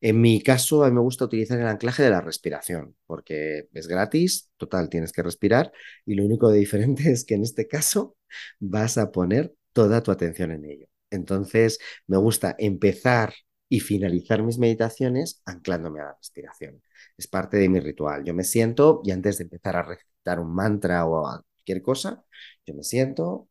En 0.00 0.20
mi 0.20 0.42
caso, 0.42 0.84
a 0.84 0.88
mí 0.88 0.94
me 0.94 1.00
gusta 1.00 1.24
utilizar 1.24 1.58
el 1.60 1.66
anclaje 1.66 2.02
de 2.02 2.10
la 2.10 2.20
respiración, 2.20 2.96
porque 3.06 3.68
es 3.72 3.88
gratis, 3.88 4.50
total, 4.56 4.88
tienes 4.88 5.12
que 5.12 5.22
respirar 5.22 5.72
y 6.06 6.14
lo 6.14 6.24
único 6.24 6.50
de 6.50 6.58
diferente 6.58 7.04
es 7.12 7.24
que 7.24 7.34
en 7.34 7.42
este 7.42 7.68
caso 7.68 8.16
vas 8.60 8.98
a 8.98 9.12
poner 9.12 9.54
toda 9.72 10.02
tu 10.02 10.10
atención 10.10 10.52
en 10.52 10.64
ello. 10.64 10.86
Entonces, 11.10 11.78
me 12.06 12.16
gusta 12.16 12.54
empezar 12.58 13.34
y 13.68 13.80
finalizar 13.80 14.42
mis 14.42 14.58
meditaciones 14.58 15.42
anclándome 15.46 16.00
a 16.00 16.04
la 16.04 16.14
respiración. 16.14 16.82
Es 17.16 17.26
parte 17.26 17.56
de 17.56 17.68
mi 17.68 17.80
ritual. 17.80 18.24
Yo 18.24 18.34
me 18.34 18.44
siento 18.44 19.00
y 19.04 19.10
antes 19.12 19.38
de 19.38 19.44
empezar 19.44 19.76
a 19.76 19.82
recitar 19.82 20.40
un 20.40 20.54
mantra 20.54 21.06
o 21.06 21.22
cualquier 21.22 21.82
cosa, 21.82 22.24
yo 22.66 22.74
me 22.74 22.82
siento, 22.82 23.48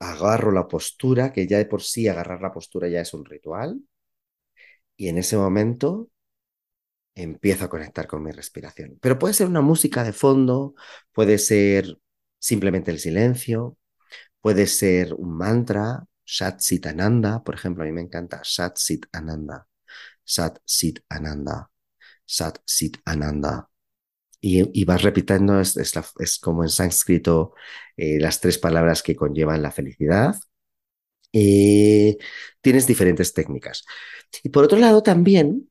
agarro 0.00 0.52
la 0.52 0.68
postura, 0.68 1.32
que 1.32 1.46
ya 1.46 1.58
de 1.58 1.66
por 1.66 1.82
sí 1.82 2.08
agarrar 2.08 2.42
la 2.42 2.52
postura 2.52 2.88
ya 2.88 3.00
es 3.02 3.14
un 3.14 3.24
ritual, 3.24 3.80
y 4.96 5.08
en 5.08 5.18
ese 5.18 5.36
momento 5.36 6.10
empiezo 7.14 7.64
a 7.64 7.70
conectar 7.70 8.06
con 8.06 8.22
mi 8.22 8.30
respiración. 8.32 8.98
Pero 9.00 9.18
puede 9.18 9.34
ser 9.34 9.46
una 9.46 9.60
música 9.60 10.04
de 10.04 10.12
fondo, 10.12 10.74
puede 11.12 11.38
ser 11.38 11.98
simplemente 12.38 12.90
el 12.90 12.98
silencio, 12.98 13.76
puede 14.42 14.68
ser 14.68 15.14
un 15.14 15.36
mantra, 15.36 16.04
Sat 16.24 16.60
Sit 16.60 16.86
Ananda, 16.86 17.44
por 17.44 17.56
ejemplo, 17.56 17.84
a 17.84 17.86
mí 17.88 17.92
me 17.92 18.02
encanta 18.02 18.42
Sat 18.44 18.78
Sit 18.78 19.06
Ananda, 19.12 19.68
Sat 20.24 20.58
Sit 20.66 21.00
Ananda, 21.10 21.70
Sat 22.26 22.60
Sit 22.66 22.98
Ananda. 23.06 23.69
Y, 24.42 24.84
vas 24.84 25.02
repitiendo, 25.02 25.60
es, 25.60 25.76
es, 25.76 26.38
como 26.38 26.62
en 26.62 26.70
sánscrito 26.70 27.54
eh, 27.96 28.18
las 28.18 28.40
tres 28.40 28.56
palabras 28.58 29.02
que 29.02 29.14
conllevan 29.14 29.62
la 29.62 29.70
felicidad. 29.70 30.34
Eh, 31.32 32.16
tienes 32.62 32.86
diferentes 32.86 33.34
técnicas. 33.34 33.84
Y 34.42 34.48
por 34.48 34.64
otro 34.64 34.78
lado, 34.78 35.02
también, 35.02 35.70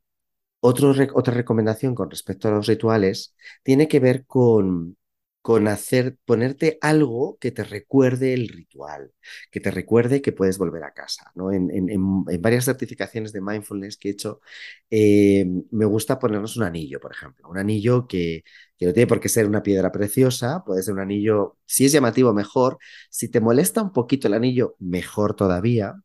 otro, 0.60 0.94
otra 1.16 1.34
recomendación 1.34 1.96
con 1.96 2.12
respecto 2.12 2.48
a 2.48 2.52
los 2.52 2.68
rituales 2.68 3.36
tiene 3.64 3.88
que 3.88 4.00
ver 4.00 4.26
con, 4.28 4.99
con 5.42 5.68
hacer, 5.68 6.18
ponerte 6.26 6.78
algo 6.82 7.38
que 7.40 7.52
te 7.52 7.64
recuerde 7.64 8.34
el 8.34 8.50
ritual, 8.50 9.14
que 9.52 9.60
te 9.60 9.72
recuerde 9.72 10.22
que 10.22 10.34
puedes 10.34 10.58
volver 10.58 10.84
a 10.84 10.94
casa. 10.94 11.32
¿no? 11.36 11.52
En, 11.52 11.72
en, 11.72 11.90
en 11.90 12.42
varias 12.42 12.66
certificaciones 12.66 13.32
de 13.32 13.42
mindfulness 13.42 13.98
que 13.98 14.10
he 14.10 14.12
hecho, 14.12 14.42
eh, 14.90 15.46
me 15.72 15.86
gusta 15.86 16.20
ponernos 16.20 16.58
un 16.58 16.64
anillo, 16.64 17.00
por 17.00 17.12
ejemplo. 17.14 17.48
Un 17.50 17.58
anillo 17.58 18.08
que, 18.08 18.44
que 18.78 18.86
no 18.86 18.94
tiene 18.94 19.08
por 19.08 19.20
qué 19.20 19.30
ser 19.30 19.48
una 19.48 19.64
piedra 19.64 19.92
preciosa, 19.92 20.64
puede 20.66 20.84
ser 20.84 20.94
un 20.96 21.02
anillo, 21.02 21.58
si 21.66 21.86
es 21.86 21.92
llamativo, 21.94 22.34
mejor. 22.34 22.78
Si 23.10 23.30
te 23.30 23.40
molesta 23.40 23.82
un 23.82 23.94
poquito 23.94 24.28
el 24.28 24.34
anillo, 24.34 24.76
mejor 24.80 25.36
todavía, 25.36 25.96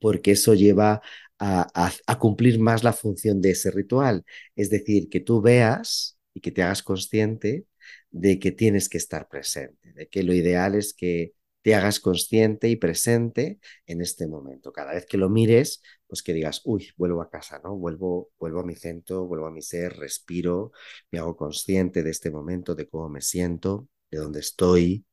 porque 0.00 0.32
eso 0.32 0.54
lleva 0.54 1.02
a, 1.38 2.18
cumplir 2.18 2.58
más 2.60 2.84
la 2.84 2.92
función 2.92 3.40
de 3.40 3.50
ese 3.52 3.70
ritual. 3.70 4.24
Es 4.56 4.70
decir, 4.70 5.08
que 5.08 5.20
tú 5.20 5.40
veas 5.40 6.18
y 6.34 6.40
que 6.40 6.50
te 6.50 6.62
hagas 6.62 6.82
consciente 6.82 7.66
de 8.10 8.38
que 8.38 8.52
tienes 8.52 8.88
que 8.88 8.98
estar 8.98 9.28
presente, 9.28 9.92
de 9.92 10.08
que 10.08 10.22
lo 10.22 10.32
ideal 10.34 10.74
es 10.74 10.94
que 10.94 11.34
te 11.62 11.74
hagas 11.74 12.00
consciente 12.00 12.68
y 12.68 12.76
presente 12.76 13.58
en 13.86 14.00
este 14.00 14.26
momento. 14.26 14.72
Cada 14.72 14.92
vez 14.94 15.06
que 15.06 15.18
lo 15.18 15.28
mires, 15.28 15.82
pues 16.06 16.22
que 16.22 16.32
digas, 16.32 16.62
uy, 16.64 16.90
vuelvo 16.96 17.20
a 17.22 17.30
casa, 17.30 17.60
¿no? 17.62 17.76
Vuelvo, 17.76 18.30
vuelvo 18.38 18.60
a 18.60 18.64
mi 18.64 18.74
centro, 18.76 19.26
vuelvo 19.26 19.46
a 19.46 19.50
mi 19.50 19.62
ser, 19.62 19.96
respiro, 19.96 20.72
me 21.10 21.18
hago 21.18 21.36
consciente 21.36 22.02
de 22.02 22.10
este 22.10 22.30
momento, 22.30 22.74
de 22.74 22.88
cómo 22.88 23.08
me 23.08 23.20
siento, 23.20 23.88
de 24.10 24.18
dónde 24.18 24.40
estoy, 24.40 25.04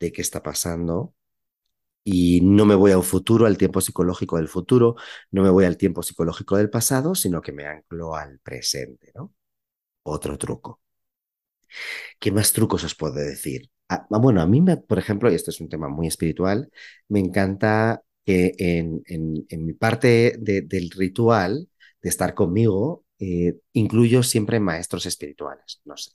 de 0.00 0.12
qué 0.12 0.20
está 0.22 0.42
pasando 0.42 1.14
y 2.04 2.40
no 2.42 2.64
me 2.64 2.74
voy 2.74 2.92
a 2.92 2.98
un 2.98 3.04
futuro, 3.04 3.46
al 3.46 3.58
tiempo 3.58 3.80
psicológico 3.80 4.36
del 4.36 4.48
futuro, 4.48 4.96
no 5.30 5.42
me 5.42 5.50
voy 5.50 5.64
al 5.64 5.76
tiempo 5.76 6.02
psicológico 6.02 6.56
del 6.56 6.70
pasado, 6.70 7.14
sino 7.14 7.40
que 7.42 7.52
me 7.52 7.66
anclo 7.66 8.14
al 8.16 8.38
presente, 8.40 9.12
¿no? 9.14 9.32
Otro 10.04 10.38
truco. 10.38 10.81
¿Qué 12.18 12.32
más 12.32 12.52
trucos 12.52 12.84
os 12.84 12.94
puedo 12.94 13.14
decir? 13.14 13.70
Ah, 13.88 14.06
ah, 14.10 14.18
bueno, 14.18 14.40
a 14.40 14.46
mí, 14.46 14.62
por 14.88 14.98
ejemplo, 14.98 15.30
y 15.30 15.34
esto 15.34 15.50
es 15.50 15.60
un 15.60 15.68
tema 15.68 15.88
muy 15.88 16.06
espiritual, 16.06 16.70
me 17.08 17.20
encanta 17.20 18.02
que 18.24 18.54
en, 18.58 19.02
mi 19.64 19.72
parte 19.74 20.36
del 20.38 20.90
ritual, 20.90 21.68
de 22.00 22.08
estar 22.08 22.34
conmigo, 22.34 23.04
eh, 23.18 23.56
incluyo 23.72 24.22
siempre 24.22 24.60
maestros 24.60 25.06
espirituales. 25.06 25.80
No 25.84 25.96
sé, 25.96 26.12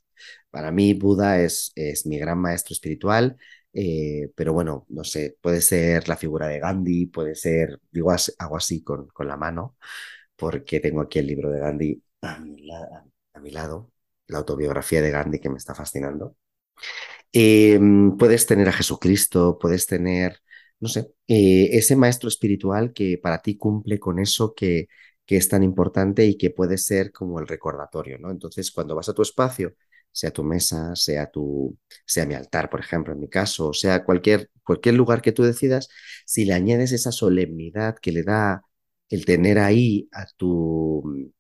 para 0.50 0.72
mí 0.72 0.94
Buda 0.94 1.42
es, 1.42 1.72
es 1.76 2.06
mi 2.06 2.18
gran 2.18 2.40
maestro 2.40 2.74
espiritual 2.74 3.38
eh, 3.80 4.32
pero 4.36 4.54
bueno, 4.54 4.86
no 4.90 5.04
sé, 5.04 5.38
puede 5.40 5.62
ser 5.62 6.08
la 6.08 6.18
figura 6.18 6.48
de 6.48 6.60
Gandhi, 6.60 7.06
puede 7.08 7.36
ser, 7.36 7.80
digo, 7.92 8.12
hago 8.12 8.58
así 8.58 8.84
con 8.84 9.08
la 9.20 9.38
mano, 9.38 9.78
porque 10.36 10.80
tengo 10.80 11.02
aquí 11.02 11.20
el 11.20 11.28
libro 11.28 11.52
de 11.52 11.60
Gandhi 11.60 12.04
a 12.22 12.40
mi, 12.40 13.52
lado, 13.52 13.92
la 14.28 14.40
autobiografía 14.40 15.02
de 15.02 15.12
Gandhi 15.12 15.40
que 15.40 15.50
me 15.50 15.58
está 15.58 15.76
fascinando. 15.76 16.36
Em, 17.32 18.18
puedes 18.18 18.46
tener 18.46 18.68
a 18.70 18.72
Jesucristo, 18.74 19.58
puedes 19.60 19.86
tener, 19.88 20.40
no 20.80 20.88
sé, 20.90 21.12
eh, 21.28 21.70
ese 21.74 21.96
maestro 21.96 22.30
espiritual 22.30 22.94
que 22.94 23.18
para 23.18 23.40
ti 23.42 23.58
cumple 23.58 24.00
con 24.00 24.20
eso 24.20 24.54
que, 24.56 24.88
que 25.26 25.38
es 25.38 25.50
tan 25.50 25.64
importante 25.64 26.26
y 26.26 26.38
que 26.38 26.50
puede 26.52 26.78
ser 26.78 27.12
como 27.12 27.40
el 27.40 27.48
recordatorio, 27.48 28.18
¿no? 28.18 28.32
Entonces, 28.32 28.72
cuando 28.72 28.96
vas 28.96 29.10
a 29.10 29.14
tu 29.14 29.22
espacio 29.22 29.74
sea 30.12 30.32
tu 30.32 30.44
mesa, 30.44 30.96
sea, 30.96 31.30
tu, 31.30 31.78
sea 32.06 32.26
mi 32.26 32.34
altar, 32.34 32.70
por 32.70 32.80
ejemplo, 32.80 33.14
en 33.14 33.20
mi 33.20 33.30
caso, 33.30 33.74
sea 33.74 34.04
cualquier, 34.04 34.50
cualquier 34.64 34.96
lugar 34.96 35.22
que 35.22 35.32
tú 35.32 35.44
decidas, 35.44 35.90
si 36.26 36.46
le 36.46 36.54
añades 36.54 36.92
esa 36.92 37.12
solemnidad 37.12 37.98
que 38.02 38.12
le 38.12 38.24
da 38.24 38.64
el 39.10 39.26
tener 39.26 39.60
ahí 39.60 40.10
a 40.12 40.26
tu, 40.38 41.32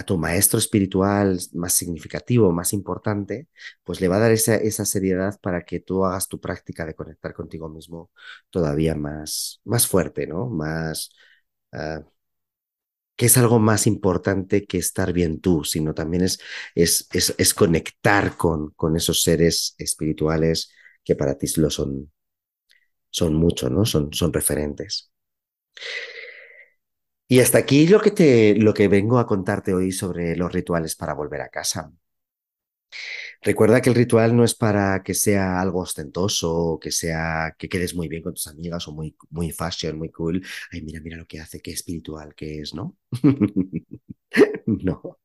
a 0.00 0.04
tu 0.04 0.16
maestro 0.18 0.58
espiritual 0.58 1.38
más 1.54 1.74
significativo, 1.74 2.52
más 2.52 2.72
importante, 2.72 3.48
pues 3.84 4.00
le 4.00 4.08
va 4.08 4.16
a 4.16 4.20
dar 4.20 4.32
esa, 4.32 4.56
esa 4.56 4.84
seriedad 4.84 5.38
para 5.40 5.62
que 5.64 5.80
tú 5.80 6.04
hagas 6.04 6.28
tu 6.28 6.40
práctica 6.40 6.86
de 6.86 6.94
conectar 6.94 7.34
contigo 7.34 7.68
mismo 7.68 8.10
todavía 8.50 8.94
más, 8.94 9.60
más 9.64 9.86
fuerte, 9.86 10.26
¿no? 10.26 10.46
Más, 10.48 11.10
uh, 11.72 12.04
que 13.16 13.26
es 13.26 13.36
algo 13.36 13.58
más 13.58 13.86
importante 13.86 14.66
que 14.66 14.78
estar 14.78 15.12
bien 15.12 15.40
tú, 15.40 15.64
sino 15.64 15.94
también 15.94 16.22
es, 16.24 16.40
es, 16.74 17.06
es, 17.12 17.34
es 17.38 17.54
conectar 17.54 18.36
con, 18.36 18.70
con 18.70 18.96
esos 18.96 19.22
seres 19.22 19.74
espirituales 19.78 20.72
que 21.04 21.16
para 21.16 21.36
ti 21.36 21.46
lo 21.56 21.68
son, 21.70 22.10
son 23.10 23.34
mucho, 23.34 23.70
¿no? 23.70 23.84
Son, 23.84 24.12
son 24.12 24.32
referentes. 24.32 25.10
Y 27.30 27.38
hasta 27.38 27.58
aquí 27.58 27.86
lo 27.86 28.00
que, 28.00 28.10
te, 28.10 28.56
lo 28.56 28.74
que 28.74 28.88
vengo 28.88 29.20
a 29.20 29.26
contarte 29.26 29.72
hoy 29.72 29.92
sobre 29.92 30.34
los 30.34 30.52
rituales 30.52 30.96
para 30.96 31.14
volver 31.14 31.42
a 31.42 31.48
casa. 31.48 31.92
Recuerda 33.40 33.80
que 33.80 33.88
el 33.88 33.94
ritual 33.94 34.34
no 34.36 34.42
es 34.42 34.56
para 34.56 35.00
que 35.04 35.14
sea 35.14 35.60
algo 35.60 35.78
ostentoso, 35.78 36.80
que 36.82 36.90
sea 36.90 37.54
que 37.56 37.68
quedes 37.68 37.94
muy 37.94 38.08
bien 38.08 38.24
con 38.24 38.34
tus 38.34 38.48
amigas 38.48 38.88
o 38.88 38.92
muy, 38.92 39.16
muy 39.30 39.52
fashion, 39.52 39.96
muy 39.96 40.10
cool. 40.10 40.44
Ay, 40.72 40.82
mira, 40.82 41.00
mira 41.00 41.16
lo 41.16 41.26
que 41.28 41.38
hace, 41.38 41.60
qué 41.60 41.70
espiritual 41.70 42.34
que 42.34 42.62
es, 42.62 42.74
¿no? 42.74 42.96
no, 44.66 45.20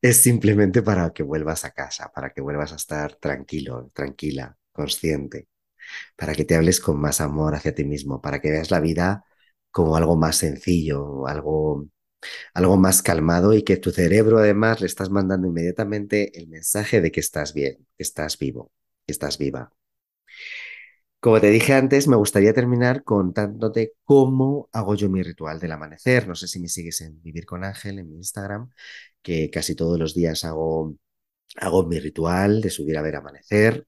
es 0.00 0.16
simplemente 0.16 0.80
para 0.80 1.12
que 1.12 1.22
vuelvas 1.22 1.66
a 1.66 1.72
casa, 1.72 2.10
para 2.10 2.30
que 2.30 2.40
vuelvas 2.40 2.72
a 2.72 2.76
estar 2.76 3.16
tranquilo, 3.16 3.90
tranquila, 3.92 4.56
consciente, 4.72 5.48
para 6.16 6.34
que 6.34 6.46
te 6.46 6.54
hables 6.54 6.80
con 6.80 6.98
más 6.98 7.20
amor 7.20 7.54
hacia 7.54 7.74
ti 7.74 7.84
mismo, 7.84 8.22
para 8.22 8.40
que 8.40 8.50
veas 8.50 8.70
la 8.70 8.80
vida 8.80 9.26
como 9.74 9.96
algo 9.96 10.16
más 10.16 10.36
sencillo, 10.36 11.26
algo, 11.26 11.88
algo 12.54 12.76
más 12.78 13.02
calmado 13.02 13.54
y 13.54 13.64
que 13.64 13.78
tu 13.78 13.90
cerebro 13.92 14.38
además 14.38 14.80
le 14.80 14.86
estás 14.86 15.10
mandando 15.10 15.48
inmediatamente 15.48 16.38
el 16.38 16.48
mensaje 16.48 17.00
de 17.00 17.12
que 17.12 17.20
estás 17.20 17.54
bien, 17.54 17.78
que 17.96 18.04
estás 18.04 18.38
vivo, 18.38 18.72
que 19.06 19.12
estás 19.12 19.38
viva. 19.38 19.72
Como 21.20 21.40
te 21.40 21.50
dije 21.50 21.72
antes, 21.72 22.06
me 22.06 22.16
gustaría 22.16 22.52
terminar 22.54 23.02
contándote 23.02 23.94
cómo 24.04 24.68
hago 24.72 24.94
yo 24.94 25.08
mi 25.10 25.22
ritual 25.22 25.58
del 25.58 25.72
amanecer. 25.72 26.28
No 26.28 26.36
sé 26.36 26.46
si 26.46 26.60
me 26.60 26.68
sigues 26.68 27.00
en 27.00 27.20
Vivir 27.22 27.46
con 27.46 27.64
Ángel 27.64 27.98
en 27.98 28.10
mi 28.10 28.16
Instagram, 28.16 28.70
que 29.22 29.50
casi 29.50 29.74
todos 29.74 29.98
los 29.98 30.14
días 30.14 30.44
hago, 30.44 30.94
hago 31.56 31.86
mi 31.86 31.98
ritual 32.00 32.60
de 32.62 32.70
subir 32.70 32.98
a 32.98 33.02
ver 33.02 33.16
amanecer. 33.16 33.86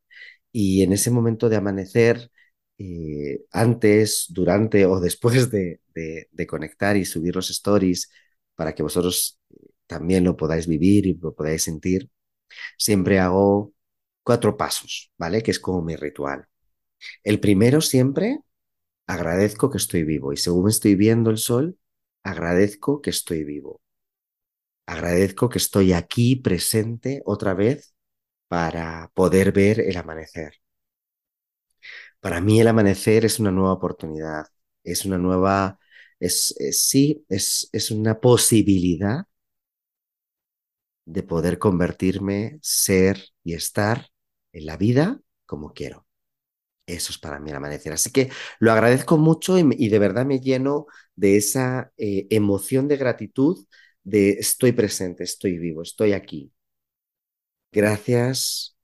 Y 0.52 0.82
en 0.82 0.92
ese 0.94 1.10
momento 1.12 1.48
de 1.48 1.56
amanecer 1.56 2.30
eh, 2.78 3.44
antes, 3.52 4.26
durante 4.28 4.86
o 4.86 5.00
después 5.00 5.50
de, 5.50 5.80
de, 5.94 6.46
conectar 6.46 6.96
y 6.96 7.04
subir 7.04 7.34
los 7.34 7.50
stories 7.50 8.10
para 8.54 8.74
que 8.74 8.82
vosotros 8.82 9.38
eh, 9.50 9.70
también 9.86 10.24
lo 10.24 10.36
podáis 10.36 10.66
vivir 10.66 11.06
y 11.06 11.14
lo 11.14 11.34
podáis 11.34 11.62
sentir, 11.62 12.10
siempre 12.78 13.18
hago 13.20 13.72
cuatro 14.22 14.56
pasos, 14.56 15.12
¿vale? 15.18 15.42
Que 15.42 15.52
es 15.52 15.60
como 15.60 15.82
mi 15.82 15.96
ritual. 15.96 16.46
El 17.24 17.40
primero 17.40 17.80
siempre, 17.80 18.40
agradezco 19.06 19.70
que 19.70 19.78
estoy 19.78 20.04
vivo 20.04 20.32
y 20.32 20.36
según 20.38 20.68
estoy 20.68 20.96
viendo 20.96 21.30
el 21.30 21.38
sol, 21.38 21.78
agradezco 22.24 23.02
que 23.02 23.10
estoy 23.10 23.44
vivo. 23.44 23.80
Agradezco 24.86 25.48
que 25.48 25.58
estoy 25.58 25.92
aquí 25.92 26.36
presente 26.36 27.22
otra 27.24 27.54
vez 27.54 27.94
para 28.48 29.10
poder 29.14 29.52
ver 29.52 29.80
el 29.80 29.96
amanecer. 29.96 30.54
Para 32.26 32.40
mí 32.40 32.60
el 32.60 32.66
amanecer 32.68 33.24
es 33.24 33.38
una 33.38 33.52
nueva 33.52 33.74
oportunidad, 33.74 34.46
es 34.82 35.04
una 35.04 35.16
nueva, 35.16 35.78
es, 36.18 36.52
es 36.58 36.88
sí, 36.88 37.24
es, 37.28 37.68
es 37.72 37.92
una 37.92 38.18
posibilidad 38.20 39.26
de 41.04 41.22
poder 41.22 41.58
convertirme, 41.58 42.58
ser 42.62 43.22
y 43.44 43.54
estar 43.54 44.08
en 44.52 44.66
la 44.66 44.76
vida 44.76 45.20
como 45.46 45.72
quiero. 45.72 46.06
Eso 46.86 47.12
es 47.12 47.18
para 47.18 47.40
mí 47.40 47.50
el 47.50 47.56
amanecer. 47.56 47.92
Así 47.94 48.12
que 48.12 48.30
lo 48.60 48.72
agradezco 48.72 49.18
mucho 49.18 49.58
y, 49.58 49.66
y 49.78 49.88
de 49.90 49.98
verdad 50.00 50.26
me 50.26 50.40
lleno 50.40 50.86
de 51.16 51.36
esa 51.38 51.92
eh, 51.98 52.26
emoción 52.30 52.88
de 52.88 52.98
gratitud 52.98 53.66
de 54.04 54.32
estoy 54.32 54.72
presente, 54.72 55.24
estoy 55.24 55.58
vivo, 55.58 55.82
estoy 55.82 56.12
aquí. 56.14 56.52
Gracias 57.72 58.76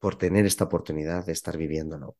por 0.00 0.16
tener 0.16 0.46
esta 0.46 0.64
oportunidad 0.64 1.26
de 1.26 1.32
estar 1.32 1.56
viviéndolo. 1.58 2.16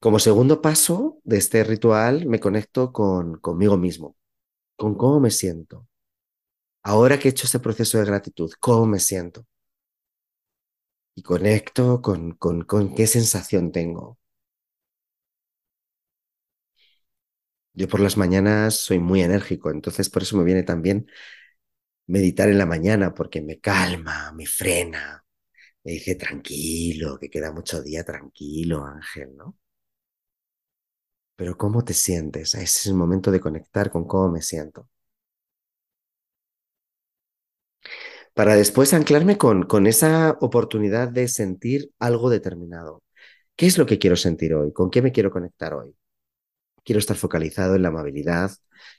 Como 0.00 0.18
segundo 0.18 0.62
paso 0.62 1.20
de 1.24 1.36
este 1.38 1.64
ritual, 1.64 2.26
me 2.26 2.40
conecto 2.40 2.92
con 2.92 3.38
conmigo 3.40 3.76
mismo, 3.76 4.16
con 4.76 4.96
cómo 4.96 5.20
me 5.20 5.30
siento. 5.32 5.86
Ahora 6.82 7.18
que 7.18 7.28
he 7.28 7.32
hecho 7.32 7.46
este 7.46 7.60
proceso 7.60 7.98
de 7.98 8.06
gratitud, 8.06 8.52
¿cómo 8.60 8.86
me 8.86 9.00
siento? 9.00 9.46
Y 11.16 11.22
conecto 11.22 12.00
con, 12.00 12.36
con, 12.36 12.62
con 12.62 12.94
qué 12.94 13.06
sensación 13.08 13.72
tengo. 13.72 14.18
Yo 17.74 17.88
por 17.88 18.00
las 18.00 18.16
mañanas 18.16 18.76
soy 18.76 18.98
muy 18.98 19.22
enérgico, 19.22 19.70
entonces 19.70 20.08
por 20.10 20.22
eso 20.22 20.36
me 20.36 20.44
viene 20.44 20.62
también 20.62 21.06
meditar 22.08 22.48
en 22.48 22.58
la 22.58 22.66
mañana, 22.66 23.14
porque 23.14 23.40
me 23.42 23.60
calma, 23.60 24.32
me 24.32 24.46
frena, 24.46 25.24
me 25.84 25.92
dice 25.92 26.16
tranquilo, 26.16 27.18
que 27.20 27.30
queda 27.30 27.52
mucho 27.52 27.82
día 27.82 28.04
tranquilo, 28.04 28.84
Ángel, 28.86 29.36
¿no? 29.36 29.56
Pero 31.36 31.56
¿cómo 31.56 31.82
te 31.84 31.94
sientes? 31.94 32.54
Ese 32.54 32.62
es 32.64 32.86
el 32.86 32.94
momento 32.94 33.30
de 33.30 33.40
conectar 33.40 33.90
con 33.90 34.04
cómo 34.06 34.30
me 34.30 34.42
siento. 34.42 34.88
Para 38.34 38.56
después 38.56 38.92
anclarme 38.94 39.38
con, 39.38 39.62
con 39.64 39.86
esa 39.86 40.36
oportunidad 40.40 41.08
de 41.08 41.28
sentir 41.28 41.90
algo 41.98 42.30
determinado. 42.30 43.02
¿Qué 43.56 43.66
es 43.66 43.78
lo 43.78 43.86
que 43.86 43.98
quiero 43.98 44.16
sentir 44.16 44.54
hoy? 44.54 44.72
¿Con 44.72 44.90
qué 44.90 45.02
me 45.02 45.12
quiero 45.12 45.30
conectar 45.30 45.74
hoy? 45.74 45.94
Quiero 46.84 47.00
estar 47.00 47.16
focalizado 47.16 47.76
en 47.76 47.82
la 47.82 47.88
amabilidad, 47.88 48.50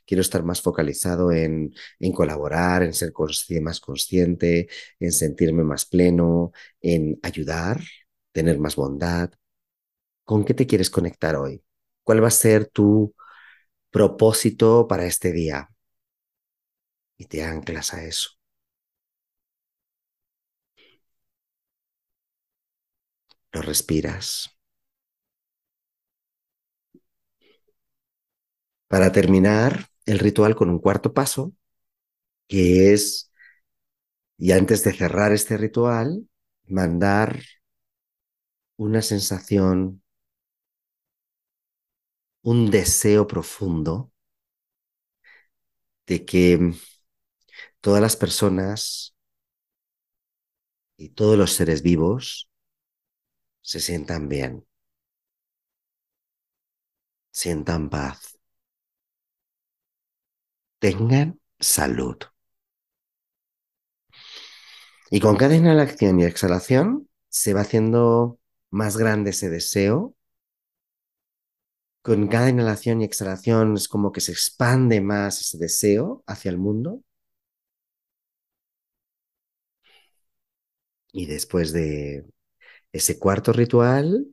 quiero 0.06 0.22
estar 0.22 0.44
más 0.44 0.62
focalizado 0.62 1.32
en, 1.32 1.72
en 2.00 2.12
colaborar, 2.12 2.82
en 2.84 2.94
ser 2.94 3.12
más 3.62 3.80
consciente, 3.80 4.68
en 5.00 5.12
sentirme 5.12 5.64
más 5.64 5.86
pleno, 5.86 6.52
en 6.82 7.18
ayudar, 7.22 7.80
tener 8.32 8.58
más 8.60 8.76
bondad. 8.76 9.30
¿Con 10.24 10.44
qué 10.44 10.54
te 10.54 10.66
quieres 10.66 10.90
conectar 10.90 11.36
hoy? 11.36 11.62
¿Cuál 12.08 12.24
va 12.24 12.28
a 12.28 12.30
ser 12.30 12.64
tu 12.70 13.14
propósito 13.90 14.88
para 14.88 15.06
este 15.06 15.32
día? 15.32 15.70
Y 17.18 17.26
te 17.26 17.44
anclas 17.44 17.92
a 17.92 18.02
eso. 18.02 18.30
Lo 23.52 23.60
respiras. 23.60 24.48
Para 28.88 29.12
terminar 29.12 29.86
el 30.06 30.18
ritual 30.18 30.54
con 30.54 30.70
un 30.70 30.78
cuarto 30.78 31.12
paso, 31.14 31.52
que 32.48 32.92
es, 32.94 33.30
y 34.38 34.52
antes 34.52 34.84
de 34.84 34.92
cerrar 34.92 35.32
este 35.32 35.56
ritual, 35.56 36.26
mandar 36.66 37.40
una 38.78 39.02
sensación 39.02 40.02
un 42.50 42.70
deseo 42.70 43.26
profundo 43.26 44.10
de 46.06 46.24
que 46.24 46.72
todas 47.82 48.00
las 48.00 48.16
personas 48.16 49.14
y 50.96 51.10
todos 51.10 51.36
los 51.36 51.52
seres 51.52 51.82
vivos 51.82 52.50
se 53.60 53.80
sientan 53.80 54.30
bien, 54.30 54.66
sientan 57.30 57.90
paz, 57.90 58.38
tengan 60.78 61.38
salud. 61.60 62.16
Y 65.10 65.20
con 65.20 65.36
cada 65.36 65.54
inhalación 65.54 66.18
y 66.18 66.24
exhalación 66.24 67.10
se 67.28 67.52
va 67.52 67.60
haciendo 67.60 68.38
más 68.70 68.96
grande 68.96 69.30
ese 69.30 69.50
deseo 69.50 70.14
con 72.08 72.26
cada 72.26 72.48
inhalación 72.48 73.02
y 73.02 73.04
exhalación 73.04 73.74
es 73.76 73.86
como 73.86 74.12
que 74.12 74.22
se 74.22 74.32
expande 74.32 75.02
más 75.02 75.42
ese 75.42 75.58
deseo 75.58 76.24
hacia 76.26 76.50
el 76.50 76.56
mundo. 76.56 77.02
Y 81.12 81.26
después 81.26 81.72
de 81.74 82.24
ese 82.92 83.18
cuarto 83.18 83.52
ritual, 83.52 84.26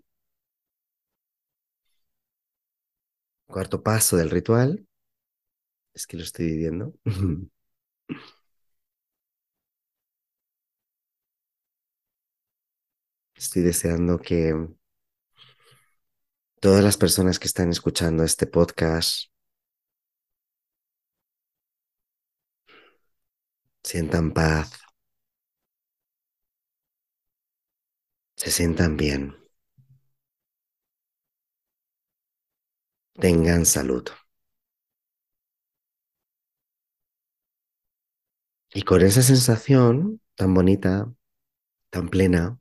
cuarto 3.47 3.81
paso 3.81 4.17
del 4.17 4.29
ritual, 4.29 4.85
es 5.93 6.05
que 6.07 6.17
lo 6.17 6.23
estoy 6.23 6.45
viviendo. 6.47 6.93
Estoy 13.35 13.61
deseando 13.63 14.17
que 14.19 14.53
todas 16.65 16.83
las 16.83 16.97
personas 16.97 17.37
que 17.37 17.45
están 17.45 17.69
escuchando 17.69 18.23
este 18.23 18.47
podcast 18.47 19.29
sientan 23.83 24.31
paz, 24.31 24.71
se 28.35 28.49
sientan 28.49 28.97
bien, 28.97 29.35
tengan 33.13 33.67
salud. 33.67 34.09
Y 38.73 38.81
con 38.81 39.03
esa 39.03 39.21
sensación 39.21 40.19
tan 40.33 40.55
bonita, 40.55 41.13
tan 41.91 42.09
plena, 42.09 42.59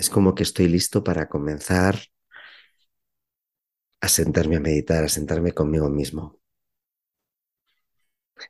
es 0.00 0.08
como 0.08 0.34
que 0.34 0.44
estoy 0.44 0.66
listo 0.66 1.04
para 1.04 1.28
comenzar 1.28 1.96
a 4.00 4.08
sentarme 4.08 4.56
a 4.56 4.60
meditar, 4.60 5.04
a 5.04 5.08
sentarme 5.08 5.52
conmigo 5.52 5.90
mismo. 5.90 6.40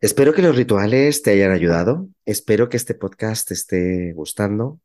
Espero 0.01 0.33
que 0.33 0.43
los 0.43 0.55
rituales 0.55 1.23
te 1.23 1.33
hayan 1.33 1.51
ayudado. 1.51 2.09
Espero 2.25 2.69
que 2.69 2.77
este 2.77 2.95
podcast 2.95 3.49
te 3.49 3.55
esté 3.55 4.13
gustando. 4.13 4.81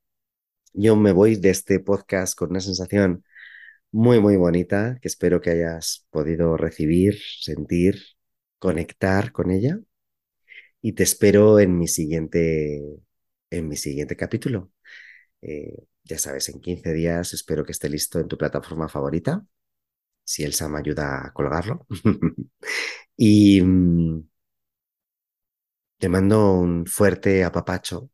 Yo 0.73 0.95
me 0.95 1.11
voy 1.11 1.35
de 1.35 1.51
este 1.51 1.79
podcast 1.79 2.35
con 2.35 2.49
una 2.49 2.61
sensación 2.61 3.23
muy, 3.91 4.19
muy 4.19 4.35
bonita 4.35 4.97
que 5.01 5.07
espero 5.07 5.41
que 5.41 5.51
hayas 5.51 6.07
podido 6.09 6.57
recibir, 6.57 7.19
sentir, 7.41 8.01
conectar 8.57 9.31
con 9.31 9.51
ella. 9.51 9.79
Y 10.81 10.93
te 10.93 11.03
espero 11.03 11.59
en 11.59 11.77
mi 11.77 11.87
siguiente, 11.87 12.81
en 13.51 13.67
mi 13.67 13.75
siguiente 13.77 14.15
capítulo. 14.15 14.71
Eh, 15.41 15.75
ya 16.05 16.19
sabes, 16.19 16.49
en 16.49 16.61
15 16.61 16.93
días 16.93 17.33
espero 17.33 17.65
que 17.65 17.73
esté 17.73 17.89
listo 17.89 18.19
en 18.19 18.27
tu 18.29 18.37
plataforma 18.37 18.89
favorita. 18.89 19.45
Si 20.23 20.43
Elsa 20.43 20.69
me 20.69 20.79
ayuda 20.79 21.27
a 21.27 21.33
colgarlo. 21.33 21.87
y 23.17 23.61
mm, 23.61 24.23
te 25.97 26.09
mando 26.09 26.53
un 26.53 26.85
fuerte 26.85 27.43
apapacho. 27.43 28.09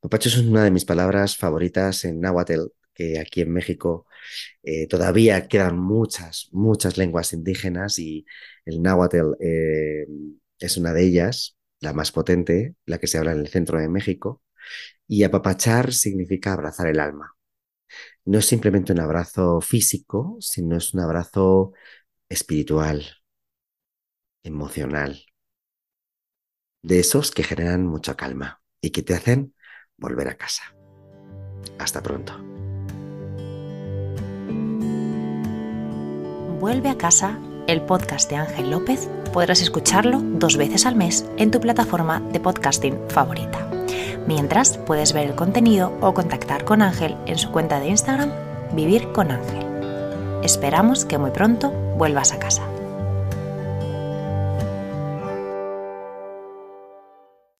Apapacho 0.00 0.28
es 0.28 0.38
una 0.38 0.64
de 0.64 0.70
mis 0.70 0.84
palabras 0.84 1.36
favoritas 1.36 2.04
en 2.04 2.20
náhuatl, 2.20 2.68
que 2.94 3.18
aquí 3.18 3.42
en 3.42 3.52
México 3.52 4.06
eh, 4.62 4.88
todavía 4.88 5.48
quedan 5.48 5.78
muchas, 5.78 6.48
muchas 6.52 6.98
lenguas 6.98 7.32
indígenas 7.32 7.98
y 7.98 8.26
el 8.66 8.82
náhuatl 8.82 9.34
eh, 9.40 10.06
es 10.58 10.76
una 10.78 10.92
de 10.94 11.04
ellas, 11.04 11.56
la 11.80 11.92
más 11.92 12.12
potente, 12.12 12.76
la 12.86 12.98
que 12.98 13.08
se 13.08 13.18
habla 13.18 13.32
en 13.32 13.40
el 13.40 13.48
centro 13.48 13.80
de 13.80 13.88
México. 13.88 14.42
Y 15.08 15.24
apapachar 15.24 15.94
significa 15.94 16.54
abrazar 16.54 16.88
el 16.88 17.00
alma. 17.00 17.35
No 18.26 18.38
es 18.38 18.46
simplemente 18.46 18.92
un 18.92 18.98
abrazo 18.98 19.60
físico, 19.60 20.36
sino 20.40 20.76
es 20.76 20.92
un 20.92 21.00
abrazo 21.00 21.72
espiritual, 22.28 23.04
emocional, 24.42 25.24
de 26.82 26.98
esos 26.98 27.30
que 27.30 27.44
generan 27.44 27.86
mucha 27.86 28.16
calma 28.16 28.60
y 28.80 28.90
que 28.90 29.02
te 29.02 29.14
hacen 29.14 29.54
volver 29.96 30.28
a 30.28 30.36
casa. 30.36 30.74
Hasta 31.78 32.02
pronto. 32.02 32.36
Vuelve 36.58 36.88
a 36.88 36.98
casa, 36.98 37.38
el 37.68 37.82
podcast 37.82 38.28
de 38.28 38.36
Ángel 38.36 38.70
López, 38.70 39.08
podrás 39.32 39.60
escucharlo 39.60 40.20
dos 40.20 40.56
veces 40.56 40.84
al 40.84 40.96
mes 40.96 41.24
en 41.36 41.52
tu 41.52 41.60
plataforma 41.60 42.20
de 42.32 42.40
podcasting 42.40 42.98
favorita. 43.08 43.75
Mientras 44.26 44.76
puedes 44.78 45.12
ver 45.12 45.28
el 45.28 45.36
contenido 45.36 45.92
o 46.00 46.12
contactar 46.12 46.64
con 46.64 46.82
Ángel 46.82 47.16
en 47.26 47.38
su 47.38 47.52
cuenta 47.52 47.78
de 47.78 47.88
Instagram, 47.88 48.32
Vivir 48.72 49.12
con 49.12 49.30
Ángel. 49.30 49.64
Esperamos 50.42 51.04
que 51.04 51.18
muy 51.18 51.30
pronto 51.30 51.70
vuelvas 51.96 52.32
a 52.32 52.38
casa. 52.40 52.62